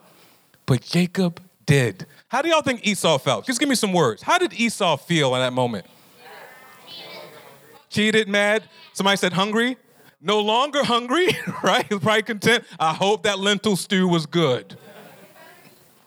But 0.67 0.81
Jacob 0.81 1.41
did. 1.67 2.07
How 2.29 2.41
do 2.41 2.49
y'all 2.49 2.62
think 2.62 2.87
Esau 2.87 3.19
felt? 3.19 3.45
Just 3.45 3.61
give 3.61 3.69
me 3.69 3.75
some 3.75 3.93
words. 3.93 4.23
How 4.23 4.38
did 4.38 4.55
Esau 4.55 4.97
feel 4.97 5.35
in 5.35 5.43
that 5.43 5.53
moment? 5.53 5.85
Cheated, 7.91 8.29
mad. 8.29 8.64
Somebody 8.93 9.19
said 9.19 9.35
hungry 9.35 9.76
no 10.25 10.40
longer 10.40 10.83
hungry, 10.83 11.28
right? 11.62 11.87
He's 11.88 12.00
probably 12.00 12.23
content. 12.23 12.64
I 12.81 12.95
hope 12.95 13.23
that 13.25 13.38
lentil 13.38 13.76
stew 13.76 14.09
was 14.09 14.26
good. 14.26 14.76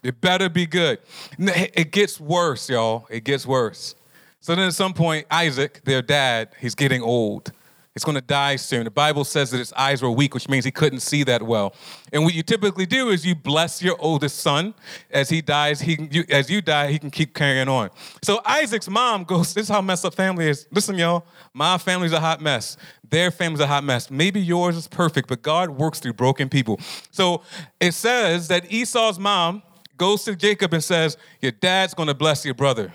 It 0.04 0.22
better 0.22 0.50
be 0.50 0.66
good. 0.66 1.00
It 1.38 1.92
gets 1.92 2.20
worse, 2.20 2.70
y'all. 2.70 3.08
It 3.10 3.24
gets 3.24 3.46
worse. 3.46 3.96
So 4.40 4.56
then 4.56 4.68
at 4.68 4.74
some 4.74 4.94
point, 4.94 5.28
Isaac, 5.30 5.82
their 5.84 6.02
dad, 6.02 6.50
he's 6.60 6.76
getting 6.76 7.02
old. 7.02 7.52
He's 7.98 8.04
going 8.04 8.14
to 8.14 8.22
die 8.22 8.58
soon. 8.58 8.84
The 8.84 8.92
Bible 8.92 9.24
says 9.24 9.50
that 9.50 9.58
his 9.58 9.74
eyes 9.74 10.04
were 10.04 10.12
weak, 10.12 10.36
which 10.36 10.48
means 10.48 10.64
he 10.64 10.70
couldn't 10.70 11.00
see 11.00 11.24
that 11.24 11.42
well. 11.42 11.74
And 12.14 12.24
what 12.24 12.36
you 12.36 12.44
typically 12.44 12.86
do 12.86 13.10
is 13.10 13.26
you 13.26 13.34
bless 13.34 13.82
your 13.82 13.96
oldest 13.98 14.38
son. 14.38 14.76
As 15.10 15.30
he 15.30 15.42
dies, 15.42 15.82
he 15.82 16.08
you, 16.12 16.24
as 16.30 16.48
you 16.48 16.62
die, 16.62 16.92
he 16.92 17.00
can 17.00 17.10
keep 17.10 17.34
carrying 17.34 17.68
on. 17.68 17.90
So 18.22 18.40
Isaac's 18.46 18.88
mom 18.88 19.24
goes, 19.24 19.56
"This 19.56 19.64
is 19.64 19.70
how 19.70 19.82
messed 19.82 20.06
up 20.06 20.14
family 20.14 20.48
is." 20.48 20.68
Listen, 20.72 20.96
y'all, 20.96 21.26
my 21.56 21.80
family's 21.80 22.12
a 22.12 22.20
hot 22.20 22.40
mess. 22.40 22.78
Their 23.10 23.32
family's 23.32 23.62
a 23.62 23.68
hot 23.68 23.84
mess. 23.84 24.12
Maybe 24.12 24.42
yours 24.42 24.78
is 24.78 24.88
perfect, 24.88 25.28
but 25.28 25.42
God 25.42 25.72
works 25.72 26.00
through 26.00 26.14
broken 26.14 26.50
people. 26.50 26.80
So 27.10 27.42
it 27.80 27.96
says 27.96 28.48
that 28.50 28.72
Esau's 28.72 29.18
mom 29.18 29.64
goes 29.98 30.24
to 30.26 30.36
Jacob 30.36 30.72
and 30.72 30.84
says, 30.84 31.18
"Your 31.42 31.52
dad's 31.52 31.96
going 31.96 32.10
to 32.10 32.14
bless 32.14 32.46
your 32.46 32.54
brother. 32.54 32.94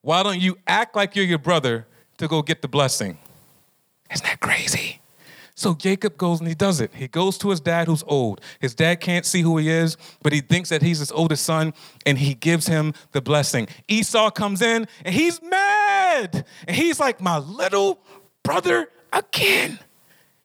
Why 0.00 0.24
don't 0.24 0.40
you 0.40 0.58
act 0.66 0.96
like 0.96 1.14
you're 1.14 1.24
your 1.24 1.38
brother 1.38 1.86
to 2.18 2.26
go 2.26 2.42
get 2.42 2.62
the 2.62 2.68
blessing?" 2.68 3.16
Isn't 4.12 4.26
that 4.26 4.40
crazy? 4.40 5.00
So 5.60 5.74
Jacob 5.74 6.16
goes 6.16 6.38
and 6.40 6.48
he 6.48 6.54
does 6.54 6.80
it. 6.80 6.90
He 6.94 7.06
goes 7.06 7.36
to 7.36 7.50
his 7.50 7.60
dad 7.60 7.86
who's 7.86 8.02
old. 8.06 8.40
His 8.60 8.74
dad 8.74 9.00
can't 9.00 9.26
see 9.26 9.42
who 9.42 9.58
he 9.58 9.68
is, 9.68 9.98
but 10.22 10.32
he 10.32 10.40
thinks 10.40 10.70
that 10.70 10.80
he's 10.80 11.00
his 11.00 11.12
oldest 11.12 11.44
son 11.44 11.74
and 12.06 12.16
he 12.16 12.32
gives 12.32 12.66
him 12.66 12.94
the 13.12 13.20
blessing. 13.20 13.68
Esau 13.86 14.30
comes 14.30 14.62
in 14.62 14.88
and 15.04 15.14
he's 15.14 15.42
mad. 15.42 16.46
And 16.66 16.74
he's 16.74 16.98
like, 16.98 17.20
My 17.20 17.36
little 17.36 18.00
brother 18.42 18.88
again. 19.12 19.78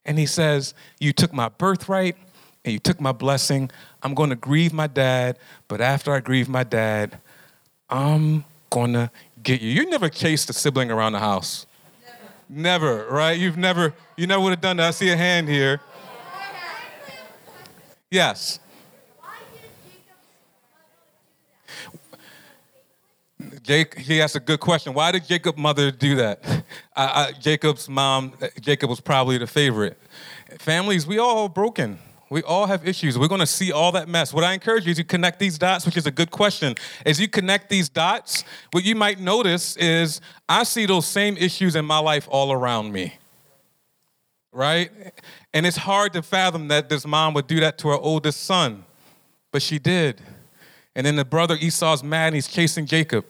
And 0.03 0.19
he 0.19 0.25
says, 0.25 0.73
You 0.99 1.13
took 1.13 1.31
my 1.31 1.47
birthright 1.47 2.17
and 2.65 2.73
you 2.73 2.79
took 2.79 2.99
my 2.99 3.13
blessing. 3.13 3.71
I'm 4.03 4.15
going 4.15 4.31
to 4.31 4.35
grieve 4.35 4.73
my 4.73 4.87
dad, 4.87 5.39
but 5.69 5.79
after 5.79 6.13
I 6.13 6.19
grieve 6.19 6.49
my 6.49 6.63
dad, 6.63 7.19
I'm 7.89 8.43
going 8.69 8.91
to 8.91 9.09
get 9.41 9.61
you. 9.61 9.69
You 9.69 9.89
never 9.89 10.09
chased 10.09 10.49
a 10.49 10.53
sibling 10.53 10.91
around 10.91 11.13
the 11.13 11.19
house. 11.19 11.65
Never, 12.47 13.07
right? 13.09 13.37
You've 13.37 13.57
never, 13.57 13.93
you 14.15 14.27
never 14.27 14.41
would 14.41 14.51
have 14.51 14.61
done 14.61 14.77
that. 14.77 14.87
I 14.87 14.91
see 14.91 15.09
a 15.09 15.17
hand 15.17 15.49
here. 15.49 15.81
Yes. 18.11 18.59
Jake, 23.63 23.97
he 23.97 24.21
asked 24.21 24.35
a 24.35 24.39
good 24.39 24.59
question. 24.59 24.93
Why 24.93 25.11
did 25.11 25.25
Jacob's 25.25 25.57
mother 25.57 25.89
do 25.89 26.15
that? 26.17 26.43
I, 26.95 27.05
I, 27.05 27.31
Jacob's 27.39 27.89
mom, 27.89 28.33
Jacob 28.61 28.89
was 28.91 29.01
probably 29.01 29.39
the 29.39 29.47
favorite. 29.47 29.97
Families, 30.59 31.07
we 31.07 31.17
all 31.17 31.49
broken. 31.49 31.99
We 32.29 32.41
all 32.41 32.65
have 32.65 32.87
issues. 32.87 33.19
We're 33.19 33.27
going 33.27 33.39
to 33.39 33.47
see 33.47 33.71
all 33.71 33.91
that 33.91 34.07
mess. 34.07 34.33
What 34.33 34.43
I 34.43 34.53
encourage 34.53 34.85
you 34.85 34.91
is 34.91 34.97
to 34.97 35.03
connect 35.03 35.39
these 35.39 35.57
dots, 35.57 35.85
which 35.85 35.95
is 35.95 36.07
a 36.07 36.11
good 36.11 36.31
question. 36.31 36.75
As 37.05 37.19
you 37.19 37.27
connect 37.27 37.69
these 37.69 37.87
dots, 37.87 38.43
what 38.71 38.83
you 38.83 38.95
might 38.95 39.19
notice 39.19 39.77
is 39.77 40.21
I 40.49 40.63
see 40.63 40.85
those 40.87 41.05
same 41.05 41.37
issues 41.37 41.75
in 41.75 41.85
my 41.85 41.99
life 41.99 42.27
all 42.31 42.51
around 42.51 42.91
me. 42.91 43.15
Right? 44.51 44.89
And 45.53 45.65
it's 45.65 45.77
hard 45.77 46.13
to 46.13 46.23
fathom 46.23 46.69
that 46.69 46.89
this 46.89 47.05
mom 47.05 47.33
would 47.35 47.45
do 47.45 47.59
that 47.59 47.77
to 47.79 47.89
her 47.89 47.97
oldest 47.97 48.43
son, 48.43 48.85
but 49.51 49.61
she 49.61 49.77
did. 49.77 50.21
And 50.95 51.05
then 51.05 51.17
the 51.17 51.25
brother 51.25 51.55
Esau's 51.59 52.03
mad 52.03 52.27
and 52.27 52.35
he's 52.35 52.47
chasing 52.47 52.85
Jacob. 52.85 53.25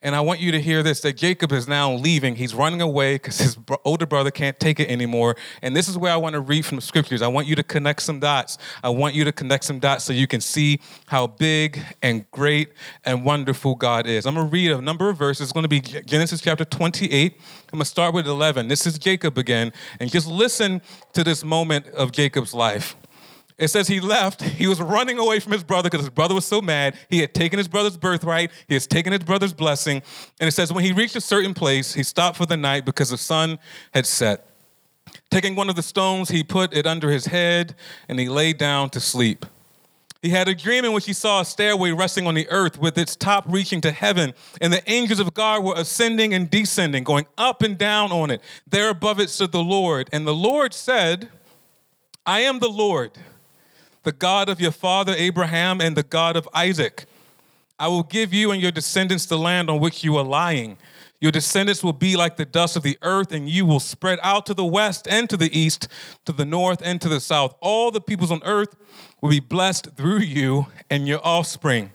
And 0.00 0.14
I 0.14 0.20
want 0.20 0.38
you 0.38 0.52
to 0.52 0.60
hear 0.60 0.84
this 0.84 1.00
that 1.00 1.16
Jacob 1.16 1.50
is 1.50 1.66
now 1.66 1.92
leaving. 1.92 2.36
He's 2.36 2.54
running 2.54 2.80
away 2.80 3.16
because 3.16 3.38
his 3.38 3.58
older 3.84 4.06
brother 4.06 4.30
can't 4.30 4.58
take 4.60 4.78
it 4.78 4.88
anymore. 4.88 5.34
And 5.60 5.74
this 5.74 5.88
is 5.88 5.98
where 5.98 6.12
I 6.12 6.16
want 6.16 6.34
to 6.34 6.40
read 6.40 6.64
from 6.64 6.76
the 6.76 6.82
scriptures. 6.82 7.20
I 7.20 7.26
want 7.26 7.48
you 7.48 7.56
to 7.56 7.64
connect 7.64 8.02
some 8.02 8.20
dots. 8.20 8.58
I 8.84 8.90
want 8.90 9.16
you 9.16 9.24
to 9.24 9.32
connect 9.32 9.64
some 9.64 9.80
dots 9.80 10.04
so 10.04 10.12
you 10.12 10.28
can 10.28 10.40
see 10.40 10.78
how 11.06 11.26
big 11.26 11.80
and 12.00 12.30
great 12.30 12.74
and 13.04 13.24
wonderful 13.24 13.74
God 13.74 14.06
is. 14.06 14.24
I'm 14.24 14.36
going 14.36 14.46
to 14.46 14.52
read 14.52 14.70
a 14.70 14.80
number 14.80 15.10
of 15.10 15.18
verses. 15.18 15.48
It's 15.48 15.52
going 15.52 15.64
to 15.64 15.68
be 15.68 15.80
Genesis 15.80 16.40
chapter 16.40 16.64
28. 16.64 17.32
I'm 17.34 17.40
going 17.72 17.80
to 17.80 17.84
start 17.84 18.14
with 18.14 18.28
11. 18.28 18.68
This 18.68 18.86
is 18.86 19.00
Jacob 19.00 19.36
again. 19.36 19.72
And 19.98 20.08
just 20.08 20.28
listen 20.28 20.80
to 21.12 21.24
this 21.24 21.42
moment 21.42 21.88
of 21.88 22.12
Jacob's 22.12 22.54
life. 22.54 22.94
It 23.58 23.68
says 23.68 23.88
he 23.88 24.00
left. 24.00 24.40
He 24.42 24.68
was 24.68 24.80
running 24.80 25.18
away 25.18 25.40
from 25.40 25.52
his 25.52 25.64
brother 25.64 25.90
because 25.90 26.04
his 26.04 26.10
brother 26.10 26.34
was 26.34 26.46
so 26.46 26.62
mad. 26.62 26.96
He 27.08 27.20
had 27.20 27.34
taken 27.34 27.58
his 27.58 27.66
brother's 27.66 27.96
birthright. 27.96 28.52
He 28.68 28.74
has 28.74 28.86
taken 28.86 29.12
his 29.12 29.24
brother's 29.24 29.52
blessing. 29.52 30.02
And 30.40 30.46
it 30.46 30.52
says 30.52 30.72
when 30.72 30.84
he 30.84 30.92
reached 30.92 31.16
a 31.16 31.20
certain 31.20 31.54
place, 31.54 31.94
he 31.94 32.04
stopped 32.04 32.36
for 32.36 32.46
the 32.46 32.56
night 32.56 32.84
because 32.84 33.10
the 33.10 33.18
sun 33.18 33.58
had 33.92 34.06
set. 34.06 34.46
Taking 35.30 35.56
one 35.56 35.68
of 35.68 35.74
the 35.74 35.82
stones, 35.82 36.28
he 36.28 36.44
put 36.44 36.72
it 36.72 36.86
under 36.86 37.10
his 37.10 37.26
head 37.26 37.74
and 38.08 38.20
he 38.20 38.28
lay 38.28 38.52
down 38.52 38.90
to 38.90 39.00
sleep. 39.00 39.44
He 40.22 40.30
had 40.30 40.48
a 40.48 40.54
dream 40.54 40.84
in 40.84 40.92
which 40.92 41.06
he 41.06 41.12
saw 41.12 41.40
a 41.40 41.44
stairway 41.44 41.92
resting 41.92 42.26
on 42.26 42.34
the 42.34 42.48
earth 42.50 42.78
with 42.78 42.98
its 42.98 43.14
top 43.14 43.44
reaching 43.46 43.80
to 43.82 43.92
heaven, 43.92 44.34
and 44.60 44.72
the 44.72 44.82
angels 44.90 45.20
of 45.20 45.32
God 45.32 45.62
were 45.62 45.74
ascending 45.76 46.34
and 46.34 46.50
descending, 46.50 47.04
going 47.04 47.26
up 47.38 47.62
and 47.62 47.78
down 47.78 48.10
on 48.10 48.32
it. 48.32 48.42
There 48.66 48.90
above 48.90 49.20
it 49.20 49.30
stood 49.30 49.52
the 49.52 49.62
Lord, 49.62 50.08
and 50.12 50.26
the 50.26 50.34
Lord 50.34 50.74
said, 50.74 51.28
I 52.26 52.40
am 52.40 52.58
the 52.58 52.68
Lord, 52.68 53.12
the 54.08 54.12
God 54.12 54.48
of 54.48 54.58
your 54.58 54.72
father 54.72 55.14
Abraham 55.18 55.82
and 55.82 55.94
the 55.94 56.02
God 56.02 56.34
of 56.34 56.48
Isaac. 56.54 57.04
I 57.78 57.88
will 57.88 58.04
give 58.04 58.32
you 58.32 58.52
and 58.52 58.62
your 58.62 58.70
descendants 58.70 59.26
the 59.26 59.36
land 59.36 59.68
on 59.68 59.80
which 59.80 60.02
you 60.02 60.16
are 60.16 60.24
lying. 60.24 60.78
Your 61.20 61.30
descendants 61.30 61.84
will 61.84 61.92
be 61.92 62.16
like 62.16 62.38
the 62.38 62.46
dust 62.46 62.74
of 62.74 62.82
the 62.82 62.96
earth, 63.02 63.32
and 63.32 63.50
you 63.50 63.66
will 63.66 63.80
spread 63.80 64.18
out 64.22 64.46
to 64.46 64.54
the 64.54 64.64
west 64.64 65.06
and 65.10 65.28
to 65.28 65.36
the 65.36 65.54
east, 65.54 65.88
to 66.24 66.32
the 66.32 66.46
north 66.46 66.80
and 66.82 67.02
to 67.02 67.08
the 67.10 67.20
south. 67.20 67.54
All 67.60 67.90
the 67.90 68.00
peoples 68.00 68.30
on 68.30 68.40
earth 68.46 68.74
will 69.20 69.28
be 69.28 69.40
blessed 69.40 69.88
through 69.94 70.20
you 70.20 70.68
and 70.88 71.06
your 71.06 71.20
offspring. 71.22 71.92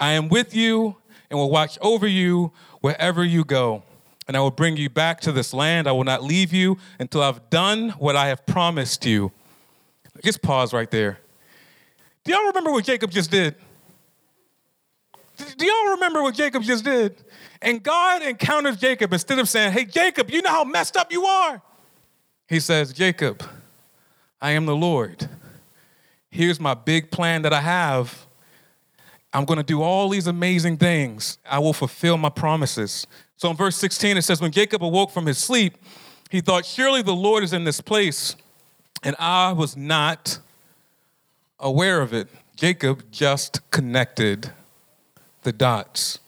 I 0.00 0.14
am 0.14 0.28
with 0.28 0.56
you 0.56 0.96
and 1.30 1.38
will 1.38 1.50
watch 1.50 1.78
over 1.80 2.08
you 2.08 2.50
wherever 2.80 3.24
you 3.24 3.44
go. 3.44 3.84
And 4.26 4.36
I 4.36 4.40
will 4.40 4.50
bring 4.50 4.76
you 4.76 4.90
back 4.90 5.20
to 5.20 5.30
this 5.30 5.54
land. 5.54 5.86
I 5.86 5.92
will 5.92 6.02
not 6.02 6.24
leave 6.24 6.52
you 6.52 6.78
until 6.98 7.22
I've 7.22 7.48
done 7.48 7.90
what 7.90 8.16
I 8.16 8.26
have 8.26 8.44
promised 8.44 9.06
you. 9.06 9.30
Just 10.24 10.42
pause 10.42 10.72
right 10.72 10.90
there. 10.90 11.20
Do 12.24 12.32
y'all 12.32 12.46
remember 12.46 12.72
what 12.72 12.84
Jacob 12.84 13.10
just 13.10 13.30
did? 13.30 13.54
Do 15.56 15.66
y'all 15.66 15.92
remember 15.92 16.22
what 16.22 16.34
Jacob 16.34 16.62
just 16.62 16.84
did? 16.84 17.22
And 17.60 17.82
God 17.82 18.22
encounters 18.22 18.76
Jacob 18.76 19.12
instead 19.12 19.38
of 19.38 19.48
saying, 19.48 19.72
Hey, 19.72 19.84
Jacob, 19.84 20.30
you 20.30 20.42
know 20.42 20.50
how 20.50 20.64
messed 20.64 20.96
up 20.96 21.12
you 21.12 21.24
are. 21.24 21.60
He 22.48 22.60
says, 22.60 22.92
Jacob, 22.92 23.42
I 24.40 24.52
am 24.52 24.66
the 24.66 24.76
Lord. 24.76 25.28
Here's 26.30 26.60
my 26.60 26.74
big 26.74 27.10
plan 27.10 27.42
that 27.42 27.52
I 27.52 27.60
have. 27.60 28.26
I'm 29.32 29.44
going 29.44 29.56
to 29.56 29.64
do 29.64 29.82
all 29.82 30.08
these 30.08 30.26
amazing 30.26 30.76
things. 30.76 31.38
I 31.48 31.58
will 31.58 31.72
fulfill 31.72 32.16
my 32.16 32.28
promises. 32.28 33.06
So 33.36 33.50
in 33.50 33.56
verse 33.56 33.76
16, 33.76 34.16
it 34.16 34.22
says, 34.22 34.40
When 34.40 34.52
Jacob 34.52 34.84
awoke 34.84 35.10
from 35.10 35.26
his 35.26 35.38
sleep, 35.38 35.76
he 36.30 36.40
thought, 36.40 36.64
Surely 36.64 37.02
the 37.02 37.14
Lord 37.14 37.42
is 37.42 37.52
in 37.52 37.64
this 37.64 37.80
place, 37.80 38.36
and 39.02 39.16
I 39.18 39.52
was 39.52 39.76
not 39.76 40.38
aware 41.64 42.00
of 42.00 42.12
it. 42.12 42.28
Jacob 42.54 43.10
just 43.10 43.68
connected 43.72 44.52
the 45.42 45.52
dots. 45.52 46.20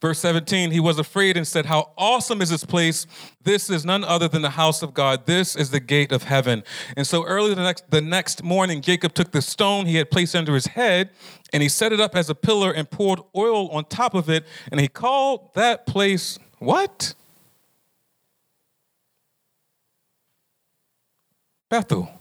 Verse 0.00 0.20
17, 0.20 0.70
he 0.70 0.78
was 0.78 0.98
afraid 0.98 1.36
and 1.36 1.46
said, 1.46 1.66
How 1.66 1.90
awesome 1.98 2.40
is 2.40 2.50
this 2.50 2.64
place! 2.64 3.06
This 3.42 3.68
is 3.68 3.84
none 3.84 4.04
other 4.04 4.28
than 4.28 4.42
the 4.42 4.50
house 4.50 4.82
of 4.82 4.94
God. 4.94 5.26
This 5.26 5.56
is 5.56 5.70
the 5.70 5.80
gate 5.80 6.12
of 6.12 6.24
heaven. 6.24 6.62
And 6.96 7.04
so 7.04 7.24
early 7.24 7.52
the 7.54 7.62
next, 7.62 7.90
the 7.90 8.00
next 8.00 8.44
morning, 8.44 8.80
Jacob 8.80 9.14
took 9.14 9.32
the 9.32 9.42
stone 9.42 9.86
he 9.86 9.96
had 9.96 10.10
placed 10.10 10.36
under 10.36 10.54
his 10.54 10.66
head 10.66 11.10
and 11.52 11.62
he 11.62 11.68
set 11.68 11.92
it 11.92 11.98
up 11.98 12.14
as 12.14 12.30
a 12.30 12.34
pillar 12.34 12.70
and 12.70 12.88
poured 12.88 13.20
oil 13.34 13.68
on 13.70 13.86
top 13.86 14.14
of 14.14 14.28
it. 14.28 14.44
And 14.70 14.80
he 14.80 14.86
called 14.86 15.52
that 15.54 15.86
place 15.86 16.38
what? 16.58 17.14
Bethel. 21.70 22.17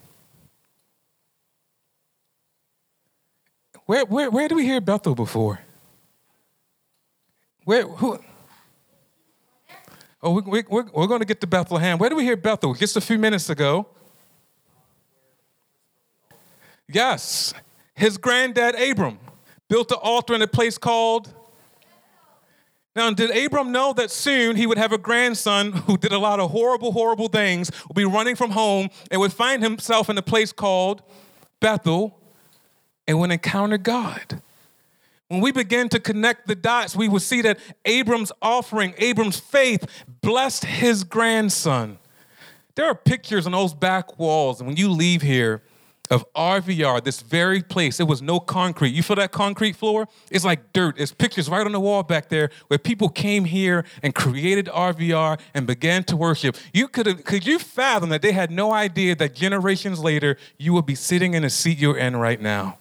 Where, 3.87 4.05
where, 4.05 4.29
where 4.29 4.47
do 4.49 4.55
we 4.55 4.65
hear 4.65 4.81
Bethel 4.81 5.15
before? 5.15 5.61
Where, 7.63 7.87
who? 7.87 8.19
Oh, 10.21 10.31
we, 10.31 10.41
we, 10.41 10.63
we're, 10.69 10.85
we're 10.93 11.07
going 11.07 11.21
to 11.21 11.25
get 11.25 11.39
to 11.41 11.47
Bethlehem. 11.47 11.97
Where 11.97 12.09
do 12.09 12.17
we 12.17 12.25
hear 12.25 12.35
Bethel? 12.35 12.73
Just 12.73 12.97
a 12.97 13.01
few 13.01 13.17
minutes 13.17 13.49
ago. 13.49 13.87
Yes, 16.89 17.53
his 17.95 18.17
granddad 18.17 18.75
Abram 18.75 19.19
built 19.69 19.91
an 19.91 19.99
altar 20.01 20.33
in 20.33 20.41
a 20.41 20.47
place 20.47 20.77
called. 20.77 21.33
Now, 22.93 23.09
did 23.11 23.35
Abram 23.35 23.71
know 23.71 23.93
that 23.93 24.11
soon 24.11 24.57
he 24.57 24.67
would 24.67 24.77
have 24.77 24.91
a 24.91 24.97
grandson 24.97 25.71
who 25.71 25.97
did 25.97 26.11
a 26.11 26.19
lot 26.19 26.41
of 26.41 26.51
horrible, 26.51 26.91
horrible 26.91 27.29
things, 27.29 27.71
would 27.87 27.95
be 27.95 28.05
running 28.05 28.35
from 28.35 28.51
home, 28.51 28.89
and 29.11 29.21
would 29.21 29.33
find 29.33 29.63
himself 29.63 30.09
in 30.09 30.17
a 30.17 30.21
place 30.21 30.51
called 30.51 31.03
Bethel 31.61 32.17
and 33.07 33.19
would 33.19 33.31
encounter 33.31 33.77
God? 33.77 34.41
When 35.27 35.41
we 35.41 35.51
begin 35.51 35.89
to 35.89 35.99
connect 35.99 36.47
the 36.47 36.55
dots, 36.55 36.95
we 36.95 37.09
will 37.09 37.19
see 37.19 37.41
that 37.41 37.59
Abram's 37.85 38.31
offering, 38.41 38.93
Abram's 38.97 39.39
faith, 39.39 39.85
blessed 40.21 40.65
his 40.65 41.03
grandson. 41.03 41.99
There 42.75 42.85
are 42.85 42.95
pictures 42.95 43.45
on 43.45 43.51
those 43.51 43.73
back 43.73 44.17
walls, 44.19 44.59
and 44.59 44.67
when 44.67 44.77
you 44.77 44.89
leave 44.89 45.21
here, 45.21 45.61
of 46.09 46.25
RVR, 46.33 47.03
this 47.03 47.21
very 47.21 47.61
place. 47.61 47.99
It 47.99 48.07
was 48.07 48.21
no 48.21 48.39
concrete. 48.39 48.89
You 48.89 49.03
feel 49.03 49.17
that 49.17 49.31
concrete 49.31 49.75
floor? 49.75 50.07
It's 50.31 50.45
like 50.45 50.73
dirt. 50.73 50.95
It's 50.97 51.11
pictures 51.11 51.49
right 51.49 51.65
on 51.65 51.71
the 51.71 51.79
wall 51.79 52.03
back 52.03 52.29
there 52.29 52.49
where 52.67 52.77
people 52.77 53.09
came 53.09 53.45
here 53.45 53.85
and 54.01 54.15
created 54.15 54.67
RVR 54.67 55.39
and 55.53 55.67
began 55.67 56.03
to 56.05 56.17
worship. 56.17 56.55
You 56.73 56.87
could 56.87 57.25
could 57.25 57.45
you 57.45 57.59
fathom 57.59 58.09
that 58.09 58.21
they 58.21 58.31
had 58.31 58.51
no 58.51 58.71
idea 58.73 59.15
that 59.15 59.35
generations 59.35 59.99
later 59.99 60.37
you 60.57 60.73
would 60.73 60.85
be 60.85 60.95
sitting 60.95 61.33
in 61.33 61.43
a 61.43 61.49
seat 61.49 61.77
you're 61.77 61.97
in 61.97 62.15
right 62.15 62.41
now? 62.41 62.77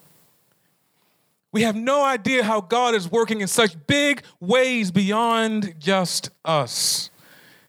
We 1.56 1.62
have 1.62 1.74
no 1.74 2.04
idea 2.04 2.44
how 2.44 2.60
God 2.60 2.94
is 2.94 3.10
working 3.10 3.40
in 3.40 3.48
such 3.48 3.74
big 3.86 4.22
ways 4.40 4.90
beyond 4.90 5.76
just 5.78 6.28
us. 6.44 7.08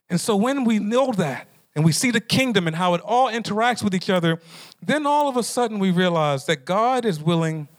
And 0.09 0.19
so 0.19 0.35
when 0.35 0.65
we 0.65 0.77
know 0.77 1.13
that 1.13 1.47
and 1.73 1.85
we 1.85 1.93
see 1.93 2.11
the 2.11 2.19
kingdom 2.19 2.67
and 2.67 2.75
how 2.75 2.95
it 2.95 3.01
all 3.05 3.31
interacts 3.31 3.81
with 3.81 3.95
each 3.95 4.09
other, 4.09 4.41
then 4.85 5.07
all 5.07 5.29
of 5.29 5.37
a 5.37 5.41
sudden 5.43 5.79
we 5.79 5.91
realize 5.91 6.45
that 6.47 6.65
God 6.65 7.05
is 7.05 7.23
willing 7.23 7.69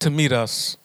to 0.00 0.10
meet 0.10 0.30
us 0.30 0.76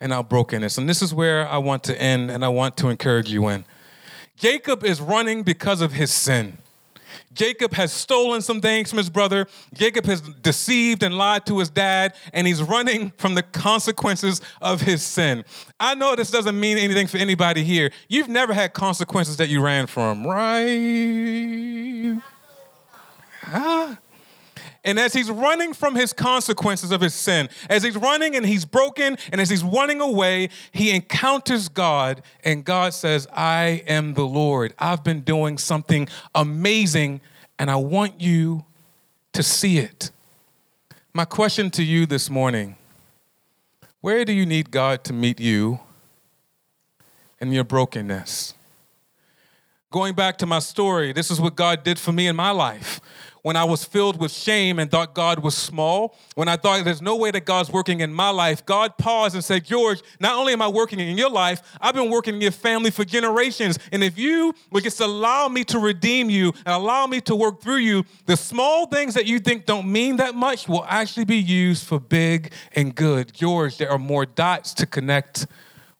in 0.00 0.10
our 0.10 0.24
brokenness. 0.24 0.76
And 0.76 0.88
this 0.88 1.00
is 1.00 1.14
where 1.14 1.46
I 1.46 1.58
want 1.58 1.84
to 1.84 2.02
end 2.02 2.28
and 2.28 2.44
I 2.44 2.48
want 2.48 2.76
to 2.78 2.88
encourage 2.88 3.30
you 3.30 3.46
in. 3.46 3.64
Jacob 4.34 4.82
is 4.82 5.00
running 5.00 5.44
because 5.44 5.80
of 5.80 5.92
his 5.92 6.12
sin. 6.12 6.58
Jacob 7.32 7.72
has 7.74 7.92
stolen 7.92 8.42
some 8.42 8.60
things 8.60 8.90
from 8.90 8.98
his 8.98 9.10
brother. 9.10 9.46
Jacob 9.74 10.04
has 10.06 10.20
deceived 10.20 11.02
and 11.02 11.16
lied 11.16 11.46
to 11.46 11.58
his 11.58 11.70
dad, 11.70 12.14
and 12.32 12.46
he's 12.46 12.62
running 12.62 13.12
from 13.18 13.34
the 13.34 13.42
consequences 13.42 14.40
of 14.60 14.80
his 14.80 15.02
sin. 15.02 15.44
I 15.78 15.94
know 15.94 16.16
this 16.16 16.30
doesn't 16.30 16.58
mean 16.58 16.78
anything 16.78 17.06
for 17.06 17.18
anybody 17.18 17.64
here. 17.64 17.90
You've 18.08 18.28
never 18.28 18.52
had 18.52 18.72
consequences 18.72 19.36
that 19.38 19.48
you 19.48 19.60
ran 19.62 19.86
from, 19.86 20.26
right? 20.26 22.20
Huh? 23.42 23.96
And 24.84 24.98
as 24.98 25.12
he's 25.12 25.30
running 25.30 25.74
from 25.74 25.94
his 25.94 26.12
consequences 26.12 26.90
of 26.90 27.02
his 27.02 27.12
sin, 27.12 27.50
as 27.68 27.82
he's 27.82 27.96
running 27.96 28.34
and 28.34 28.46
he's 28.46 28.64
broken, 28.64 29.18
and 29.30 29.40
as 29.40 29.50
he's 29.50 29.62
running 29.62 30.00
away, 30.00 30.48
he 30.72 30.90
encounters 30.90 31.68
God, 31.68 32.22
and 32.44 32.64
God 32.64 32.94
says, 32.94 33.28
I 33.32 33.82
am 33.86 34.14
the 34.14 34.26
Lord. 34.26 34.72
I've 34.78 35.04
been 35.04 35.20
doing 35.20 35.58
something 35.58 36.08
amazing, 36.34 37.20
and 37.58 37.70
I 37.70 37.76
want 37.76 38.20
you 38.20 38.64
to 39.34 39.42
see 39.42 39.78
it. 39.78 40.10
My 41.12 41.26
question 41.26 41.70
to 41.72 41.82
you 41.82 42.06
this 42.06 42.30
morning 42.30 42.76
where 44.00 44.24
do 44.24 44.32
you 44.32 44.46
need 44.46 44.70
God 44.70 45.04
to 45.04 45.12
meet 45.12 45.40
you 45.40 45.80
in 47.38 47.52
your 47.52 47.64
brokenness? 47.64 48.54
Going 49.90 50.14
back 50.14 50.38
to 50.38 50.46
my 50.46 50.60
story, 50.60 51.12
this 51.12 51.30
is 51.30 51.38
what 51.38 51.54
God 51.54 51.84
did 51.84 51.98
for 51.98 52.12
me 52.12 52.26
in 52.26 52.36
my 52.36 52.50
life 52.50 53.00
when 53.42 53.56
I 53.56 53.64
was 53.64 53.84
filled 53.84 54.20
with 54.20 54.30
shame 54.30 54.78
and 54.78 54.90
thought 54.90 55.14
God 55.14 55.40
was 55.40 55.56
small, 55.56 56.16
when 56.34 56.48
I 56.48 56.56
thought 56.56 56.84
there's 56.84 57.02
no 57.02 57.16
way 57.16 57.30
that 57.30 57.44
God's 57.44 57.70
working 57.70 58.00
in 58.00 58.12
my 58.12 58.30
life, 58.30 58.64
God 58.66 58.98
paused 58.98 59.34
and 59.34 59.44
said, 59.44 59.64
George, 59.64 60.02
not 60.18 60.36
only 60.36 60.52
am 60.52 60.62
I 60.62 60.68
working 60.68 61.00
in 61.00 61.16
your 61.16 61.30
life, 61.30 61.62
I've 61.80 61.94
been 61.94 62.10
working 62.10 62.34
in 62.34 62.40
your 62.40 62.50
family 62.50 62.90
for 62.90 63.04
generations. 63.04 63.78
And 63.92 64.04
if 64.04 64.18
you 64.18 64.54
would 64.70 64.84
just 64.84 65.00
allow 65.00 65.48
me 65.48 65.64
to 65.64 65.78
redeem 65.78 66.30
you 66.30 66.52
and 66.66 66.74
allow 66.74 67.06
me 67.06 67.20
to 67.22 67.34
work 67.34 67.60
through 67.62 67.76
you, 67.76 68.04
the 68.26 68.36
small 68.36 68.86
things 68.86 69.14
that 69.14 69.26
you 69.26 69.38
think 69.38 69.66
don't 69.66 69.90
mean 69.90 70.16
that 70.16 70.34
much 70.34 70.68
will 70.68 70.84
actually 70.88 71.24
be 71.24 71.38
used 71.38 71.86
for 71.86 71.98
big 71.98 72.52
and 72.74 72.94
good. 72.94 73.32
George, 73.32 73.78
there 73.78 73.90
are 73.90 73.98
more 73.98 74.26
dots 74.26 74.74
to 74.74 74.86
connect 74.86 75.46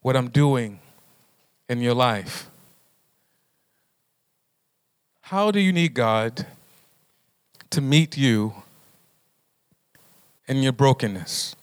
what 0.02 0.16
I'm 0.16 0.28
doing 0.28 0.80
in 1.68 1.80
your 1.80 1.94
life. 1.94 2.50
How 5.22 5.52
do 5.52 5.60
you 5.60 5.72
need 5.72 5.94
God? 5.94 6.44
To 7.70 7.80
meet 7.80 8.16
you 8.16 8.54
in 10.48 10.62
your 10.62 10.72
brokenness, 10.72 11.54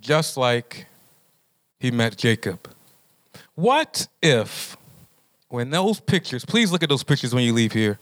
just 0.00 0.36
like 0.36 0.86
he 1.78 1.90
met 1.90 2.16
Jacob. 2.16 2.68
What 3.54 4.08
if, 4.20 4.76
when 5.48 5.70
those 5.70 6.00
pictures, 6.00 6.44
please 6.44 6.72
look 6.72 6.82
at 6.82 6.88
those 6.88 7.04
pictures 7.04 7.34
when 7.34 7.44
you 7.44 7.52
leave 7.52 7.72
here, 7.72 7.98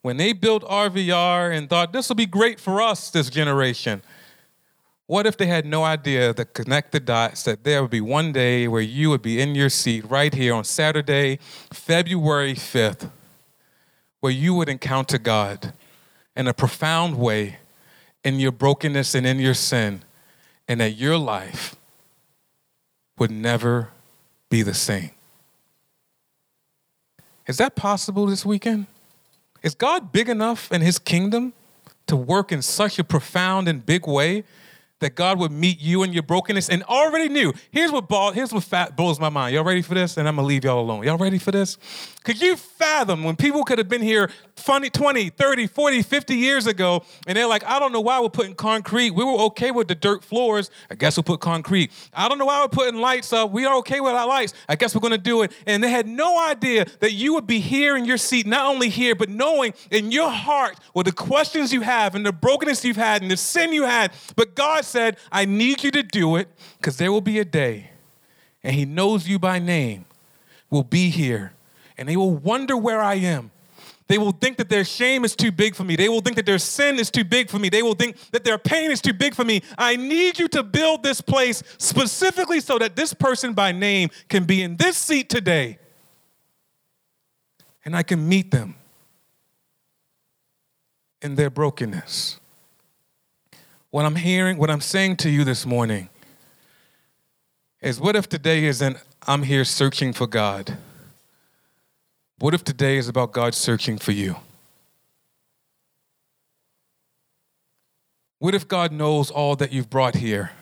when 0.00 0.16
they 0.16 0.32
built 0.32 0.62
RVR 0.64 1.54
and 1.54 1.68
thought 1.68 1.92
this 1.92 2.08
will 2.08 2.16
be 2.16 2.26
great 2.26 2.58
for 2.58 2.80
us, 2.80 3.10
this 3.10 3.28
generation, 3.28 4.02
what 5.06 5.26
if 5.26 5.36
they 5.36 5.46
had 5.46 5.64
no 5.64 5.84
idea 5.84 6.34
to 6.34 6.44
connect 6.44 6.92
the 6.92 7.00
dots 7.00 7.42
that 7.44 7.64
there 7.64 7.80
would 7.80 7.90
be 7.90 8.00
one 8.00 8.30
day 8.30 8.68
where 8.68 8.82
you 8.82 9.08
would 9.10 9.22
be 9.22 9.40
in 9.40 9.54
your 9.54 9.70
seat 9.70 10.04
right 10.08 10.34
here 10.34 10.54
on 10.54 10.64
Saturday, 10.64 11.38
February 11.72 12.54
5th, 12.54 13.10
where 14.20 14.32
you 14.32 14.54
would 14.54 14.68
encounter 14.68 15.16
God 15.16 15.72
in 16.38 16.46
a 16.46 16.54
profound 16.54 17.18
way 17.18 17.58
in 18.24 18.38
your 18.38 18.52
brokenness 18.52 19.14
and 19.14 19.26
in 19.26 19.38
your 19.40 19.54
sin, 19.54 20.02
and 20.68 20.80
that 20.80 20.92
your 20.92 21.18
life 21.18 21.76
would 23.18 23.30
never 23.30 23.90
be 24.48 24.62
the 24.62 24.72
same? 24.72 25.10
Is 27.46 27.56
that 27.56 27.74
possible 27.74 28.26
this 28.26 28.46
weekend? 28.46 28.86
Is 29.62 29.74
God 29.74 30.12
big 30.12 30.28
enough 30.28 30.70
in 30.70 30.80
his 30.80 30.98
kingdom 30.98 31.52
to 32.06 32.14
work 32.14 32.52
in 32.52 32.62
such 32.62 32.98
a 32.98 33.04
profound 33.04 33.66
and 33.66 33.84
big 33.84 34.06
way 34.06 34.44
that 35.00 35.14
God 35.14 35.38
would 35.38 35.52
meet 35.52 35.80
you 35.80 36.02
in 36.02 36.12
your 36.12 36.22
brokenness 36.22 36.68
and 36.68 36.82
already 36.84 37.28
knew. 37.28 37.52
Here's 37.70 37.92
what 37.92 38.08
ball, 38.08 38.32
here's 38.32 38.52
what 38.52 38.64
fat 38.64 38.96
blows 38.96 39.20
my 39.20 39.28
mind. 39.28 39.54
Y'all 39.54 39.64
ready 39.64 39.82
for 39.82 39.94
this? 39.94 40.16
And 40.16 40.26
I'm 40.26 40.36
gonna 40.36 40.46
leave 40.46 40.64
y'all 40.64 40.80
alone. 40.80 41.04
Y'all 41.04 41.18
ready 41.18 41.38
for 41.38 41.52
this? 41.52 41.78
Could 42.24 42.40
you 42.42 42.56
fathom 42.56 43.24
when 43.24 43.36
people 43.36 43.64
could 43.64 43.78
have 43.78 43.88
been 43.88 44.02
here 44.02 44.30
20, 44.56 44.90
20, 44.90 45.30
30, 45.30 45.66
40, 45.66 46.02
50 46.02 46.34
years 46.34 46.66
ago, 46.66 47.02
and 47.26 47.38
they're 47.38 47.46
like, 47.46 47.64
I 47.64 47.78
don't 47.78 47.92
know 47.92 48.00
why 48.00 48.20
we're 48.20 48.28
putting 48.28 48.54
concrete. 48.54 49.10
We 49.12 49.24
were 49.24 49.38
okay 49.44 49.70
with 49.70 49.88
the 49.88 49.94
dirt 49.94 50.24
floors. 50.24 50.70
I 50.90 50.94
guess 50.94 51.16
we'll 51.16 51.24
put 51.24 51.40
concrete. 51.40 51.90
I 52.12 52.28
don't 52.28 52.38
know 52.38 52.46
why 52.46 52.60
we're 52.60 52.68
putting 52.68 53.00
lights 53.00 53.32
up. 53.32 53.50
We 53.50 53.64
are 53.64 53.76
okay 53.76 54.00
with 54.00 54.12
our 54.12 54.26
lights. 54.26 54.52
I 54.68 54.76
guess 54.76 54.94
we're 54.94 55.00
gonna 55.00 55.16
do 55.16 55.42
it. 55.42 55.52
And 55.66 55.82
they 55.82 55.90
had 55.90 56.06
no 56.06 56.38
idea 56.46 56.86
that 57.00 57.12
you 57.12 57.34
would 57.34 57.46
be 57.46 57.60
here 57.60 57.96
in 57.96 58.04
your 58.04 58.18
seat, 58.18 58.46
not 58.46 58.66
only 58.66 58.88
here, 58.88 59.14
but 59.14 59.28
knowing 59.28 59.72
in 59.90 60.10
your 60.10 60.30
heart 60.30 60.78
what 60.92 61.06
the 61.06 61.12
questions 61.12 61.72
you 61.72 61.82
have 61.82 62.14
and 62.14 62.26
the 62.26 62.32
brokenness 62.32 62.84
you've 62.84 62.96
had 62.96 63.22
and 63.22 63.30
the 63.30 63.36
sin 63.36 63.72
you 63.72 63.84
had. 63.84 64.12
But 64.36 64.54
God 64.54 64.84
said, 64.88 65.16
I 65.30 65.44
need 65.44 65.84
you 65.84 65.90
to 65.92 66.02
do 66.02 66.36
it 66.36 66.48
because 66.78 66.96
there 66.96 67.12
will 67.12 67.20
be 67.20 67.38
a 67.38 67.44
day, 67.44 67.90
and 68.62 68.74
He 68.74 68.84
knows 68.84 69.28
you 69.28 69.38
by 69.38 69.58
name, 69.58 70.04
will 70.70 70.84
be 70.84 71.10
here, 71.10 71.52
and 71.96 72.08
they 72.08 72.16
will 72.16 72.34
wonder 72.34 72.76
where 72.76 73.00
I 73.00 73.14
am. 73.14 73.50
They 74.08 74.16
will 74.16 74.32
think 74.32 74.56
that 74.56 74.70
their 74.70 74.84
shame 74.84 75.24
is 75.24 75.36
too 75.36 75.52
big 75.52 75.74
for 75.74 75.84
me. 75.84 75.94
They 75.94 76.08
will 76.08 76.22
think 76.22 76.36
that 76.36 76.46
their 76.46 76.58
sin 76.58 76.98
is 76.98 77.10
too 77.10 77.24
big 77.24 77.50
for 77.50 77.58
me. 77.58 77.68
They 77.68 77.82
will 77.82 77.94
think 77.94 78.16
that 78.30 78.42
their 78.42 78.56
pain 78.56 78.90
is 78.90 79.02
too 79.02 79.12
big 79.12 79.34
for 79.34 79.44
me. 79.44 79.60
I 79.76 79.96
need 79.96 80.38
you 80.38 80.48
to 80.48 80.62
build 80.62 81.02
this 81.02 81.20
place 81.20 81.62
specifically 81.76 82.60
so 82.60 82.78
that 82.78 82.96
this 82.96 83.12
person 83.12 83.52
by 83.52 83.72
name 83.72 84.08
can 84.30 84.44
be 84.44 84.62
in 84.62 84.76
this 84.76 84.96
seat 84.96 85.28
today 85.28 85.78
and 87.88 87.96
I 87.96 88.02
can 88.02 88.28
meet 88.28 88.50
them 88.50 88.76
in 91.22 91.36
their 91.36 91.48
brokenness. 91.48 92.37
What 93.90 94.04
I'm 94.04 94.16
hearing, 94.16 94.58
what 94.58 94.70
I'm 94.70 94.82
saying 94.82 95.16
to 95.18 95.30
you 95.30 95.44
this 95.44 95.64
morning 95.64 96.10
is 97.80 97.98
what 97.98 98.16
if 98.16 98.28
today 98.28 98.64
isn't 98.64 98.98
I'm 99.26 99.44
here 99.44 99.64
searching 99.64 100.12
for 100.12 100.26
God? 100.26 100.76
What 102.38 102.52
if 102.52 102.62
today 102.62 102.98
is 102.98 103.08
about 103.08 103.32
God 103.32 103.54
searching 103.54 103.96
for 103.96 104.12
you? 104.12 104.36
What 108.38 108.54
if 108.54 108.68
God 108.68 108.92
knows 108.92 109.30
all 109.30 109.56
that 109.56 109.72
you've 109.72 109.90
brought 109.90 110.16
here, 110.16 110.52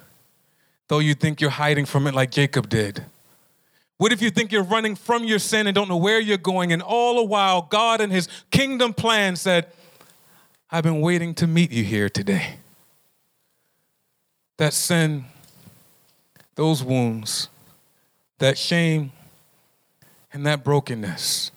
though 0.88 1.00
you 1.00 1.14
think 1.14 1.40
you're 1.40 1.50
hiding 1.50 1.84
from 1.84 2.06
it 2.06 2.14
like 2.14 2.30
Jacob 2.30 2.68
did? 2.68 3.04
What 3.98 4.12
if 4.12 4.22
you 4.22 4.30
think 4.30 4.52
you're 4.52 4.62
running 4.62 4.94
from 4.94 5.24
your 5.24 5.38
sin 5.38 5.66
and 5.66 5.74
don't 5.74 5.88
know 5.88 5.96
where 5.96 6.20
you're 6.20 6.38
going, 6.38 6.72
and 6.72 6.80
all 6.80 7.16
the 7.16 7.24
while 7.24 7.62
God 7.62 8.00
and 8.00 8.12
His 8.12 8.28
kingdom 8.50 8.94
plan 8.94 9.36
said, 9.36 9.66
I've 10.70 10.84
been 10.84 11.00
waiting 11.00 11.34
to 11.34 11.46
meet 11.46 11.70
you 11.70 11.82
here 11.82 12.08
today? 12.08 12.56
That 14.56 14.72
sin, 14.72 15.26
those 16.54 16.82
wounds, 16.82 17.48
that 18.38 18.56
shame, 18.56 19.12
and 20.32 20.46
that 20.46 20.64
brokenness 20.64 21.50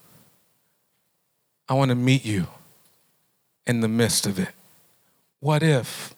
I 1.70 1.76
want 1.76 1.90
to 1.90 1.96
meet 1.96 2.26
you 2.26 2.48
in 3.68 3.82
the 3.82 3.88
midst 3.88 4.26
of 4.26 4.40
it. 4.40 4.50
What 5.40 5.62
if 5.62 6.16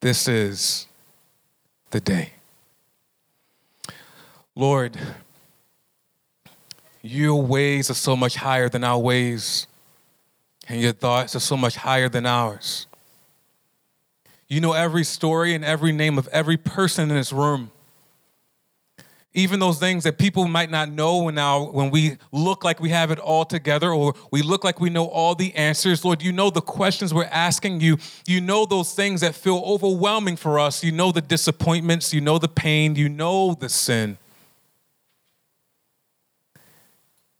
this 0.00 0.28
is 0.28 0.86
the 1.90 2.00
day? 2.00 2.34
Lord, 4.54 4.96
your 7.02 7.42
ways 7.42 7.90
are 7.90 7.94
so 7.94 8.14
much 8.14 8.36
higher 8.36 8.68
than 8.68 8.84
our 8.84 8.98
ways, 8.98 9.66
and 10.68 10.80
your 10.80 10.92
thoughts 10.92 11.34
are 11.34 11.40
so 11.40 11.56
much 11.56 11.74
higher 11.74 12.08
than 12.08 12.24
ours. 12.24 12.86
You 14.52 14.60
know 14.60 14.74
every 14.74 15.04
story 15.04 15.54
and 15.54 15.64
every 15.64 15.92
name 15.92 16.18
of 16.18 16.28
every 16.28 16.58
person 16.58 17.08
in 17.08 17.16
this 17.16 17.32
room. 17.32 17.70
Even 19.32 19.60
those 19.60 19.78
things 19.78 20.04
that 20.04 20.18
people 20.18 20.46
might 20.46 20.70
not 20.70 20.90
know 20.90 21.22
when 21.22 21.36
now 21.36 21.70
when 21.70 21.90
we 21.90 22.18
look 22.32 22.62
like 22.62 22.78
we 22.78 22.90
have 22.90 23.10
it 23.10 23.18
all 23.18 23.46
together 23.46 23.90
or 23.90 24.14
we 24.30 24.42
look 24.42 24.62
like 24.62 24.78
we 24.78 24.90
know 24.90 25.06
all 25.06 25.34
the 25.34 25.54
answers. 25.54 26.04
Lord 26.04 26.20
you 26.20 26.32
know 26.32 26.50
the 26.50 26.60
questions 26.60 27.14
we're 27.14 27.24
asking 27.24 27.80
you. 27.80 27.96
You 28.26 28.42
know 28.42 28.66
those 28.66 28.92
things 28.92 29.22
that 29.22 29.34
feel 29.34 29.56
overwhelming 29.64 30.36
for 30.36 30.58
us. 30.58 30.84
You 30.84 30.92
know 30.92 31.12
the 31.12 31.22
disappointments. 31.22 32.12
You 32.12 32.20
know 32.20 32.36
the 32.36 32.46
pain. 32.46 32.94
You 32.94 33.08
know 33.08 33.54
the 33.54 33.70
sin. 33.70 34.18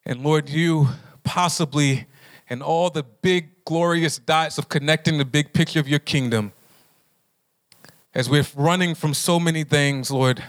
And 0.07 0.23
lord 0.23 0.49
you 0.49 0.89
possibly 1.25 2.07
and 2.49 2.63
all 2.63 2.89
the 2.89 3.03
big 3.03 3.67
glorious 3.67 4.17
dots 4.17 4.57
of 4.57 4.71
connecting 4.71 5.19
the 5.19 5.27
big 5.27 5.53
picture 5.53 5.79
of 5.79 5.87
your 5.87 5.99
kingdom 5.99 6.55
as 8.15 8.29
we're 8.29 8.47
running 8.55 8.95
from 8.95 9.15
so 9.15 9.41
many 9.41 9.65
things 9.65 10.11
lord 10.11 10.43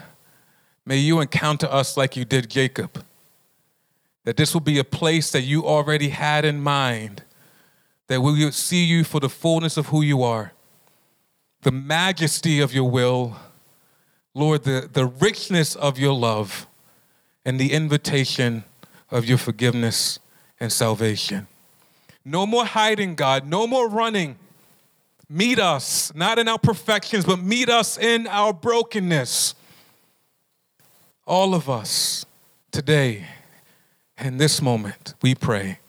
May 0.85 0.97
you 0.97 1.21
encounter 1.21 1.67
us 1.67 1.95
like 1.95 2.15
you 2.15 2.25
did 2.25 2.49
Jacob. 2.49 3.03
That 4.25 4.37
this 4.37 4.53
will 4.53 4.61
be 4.61 4.79
a 4.79 4.83
place 4.83 5.31
that 5.31 5.41
you 5.41 5.65
already 5.65 6.09
had 6.09 6.45
in 6.45 6.61
mind. 6.61 7.23
That 8.07 8.21
we 8.21 8.43
would 8.43 8.53
see 8.53 8.83
you 8.83 9.03
for 9.03 9.19
the 9.19 9.29
fullness 9.29 9.77
of 9.77 9.87
who 9.87 10.01
you 10.01 10.23
are, 10.23 10.51
the 11.61 11.71
majesty 11.71 12.59
of 12.59 12.73
your 12.73 12.89
will, 12.89 13.37
Lord, 14.33 14.63
the, 14.63 14.89
the 14.91 15.05
richness 15.05 15.75
of 15.75 15.97
your 15.97 16.13
love, 16.13 16.67
and 17.45 17.59
the 17.59 17.71
invitation 17.71 18.65
of 19.09 19.25
your 19.25 19.37
forgiveness 19.37 20.19
and 20.59 20.71
salvation. 20.71 21.47
No 22.25 22.45
more 22.45 22.65
hiding, 22.65 23.15
God. 23.15 23.47
No 23.47 23.67
more 23.67 23.89
running. 23.89 24.37
Meet 25.33 25.59
us, 25.59 26.13
not 26.13 26.37
in 26.37 26.47
our 26.47 26.59
perfections, 26.59 27.25
but 27.25 27.39
meet 27.39 27.67
us 27.67 27.97
in 27.97 28.27
our 28.27 28.53
brokenness 28.53 29.55
all 31.25 31.55
of 31.55 31.69
us 31.69 32.25
today, 32.71 33.25
in 34.17 34.37
this 34.37 34.61
moment, 34.61 35.15
we 35.21 35.35
pray. 35.35 35.79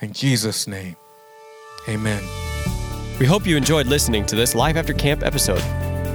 In 0.00 0.12
Jesus' 0.12 0.66
name, 0.66 0.96
amen. 1.88 2.22
We 3.18 3.26
hope 3.26 3.46
you 3.46 3.56
enjoyed 3.56 3.86
listening 3.86 4.24
to 4.26 4.36
this 4.36 4.54
Life 4.54 4.76
After 4.76 4.92
Camp 4.92 5.22
episode. 5.22 5.62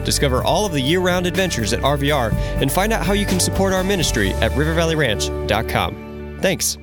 Discover 0.05 0.43
all 0.43 0.65
of 0.65 0.71
the 0.71 0.81
year 0.81 0.99
round 0.99 1.25
adventures 1.27 1.73
at 1.73 1.79
RVR 1.81 2.33
and 2.33 2.71
find 2.71 2.93
out 2.93 3.05
how 3.05 3.13
you 3.13 3.25
can 3.25 3.39
support 3.39 3.73
our 3.73 3.83
ministry 3.83 4.31
at 4.35 4.51
rivervalleyranch.com. 4.51 6.39
Thanks. 6.41 6.77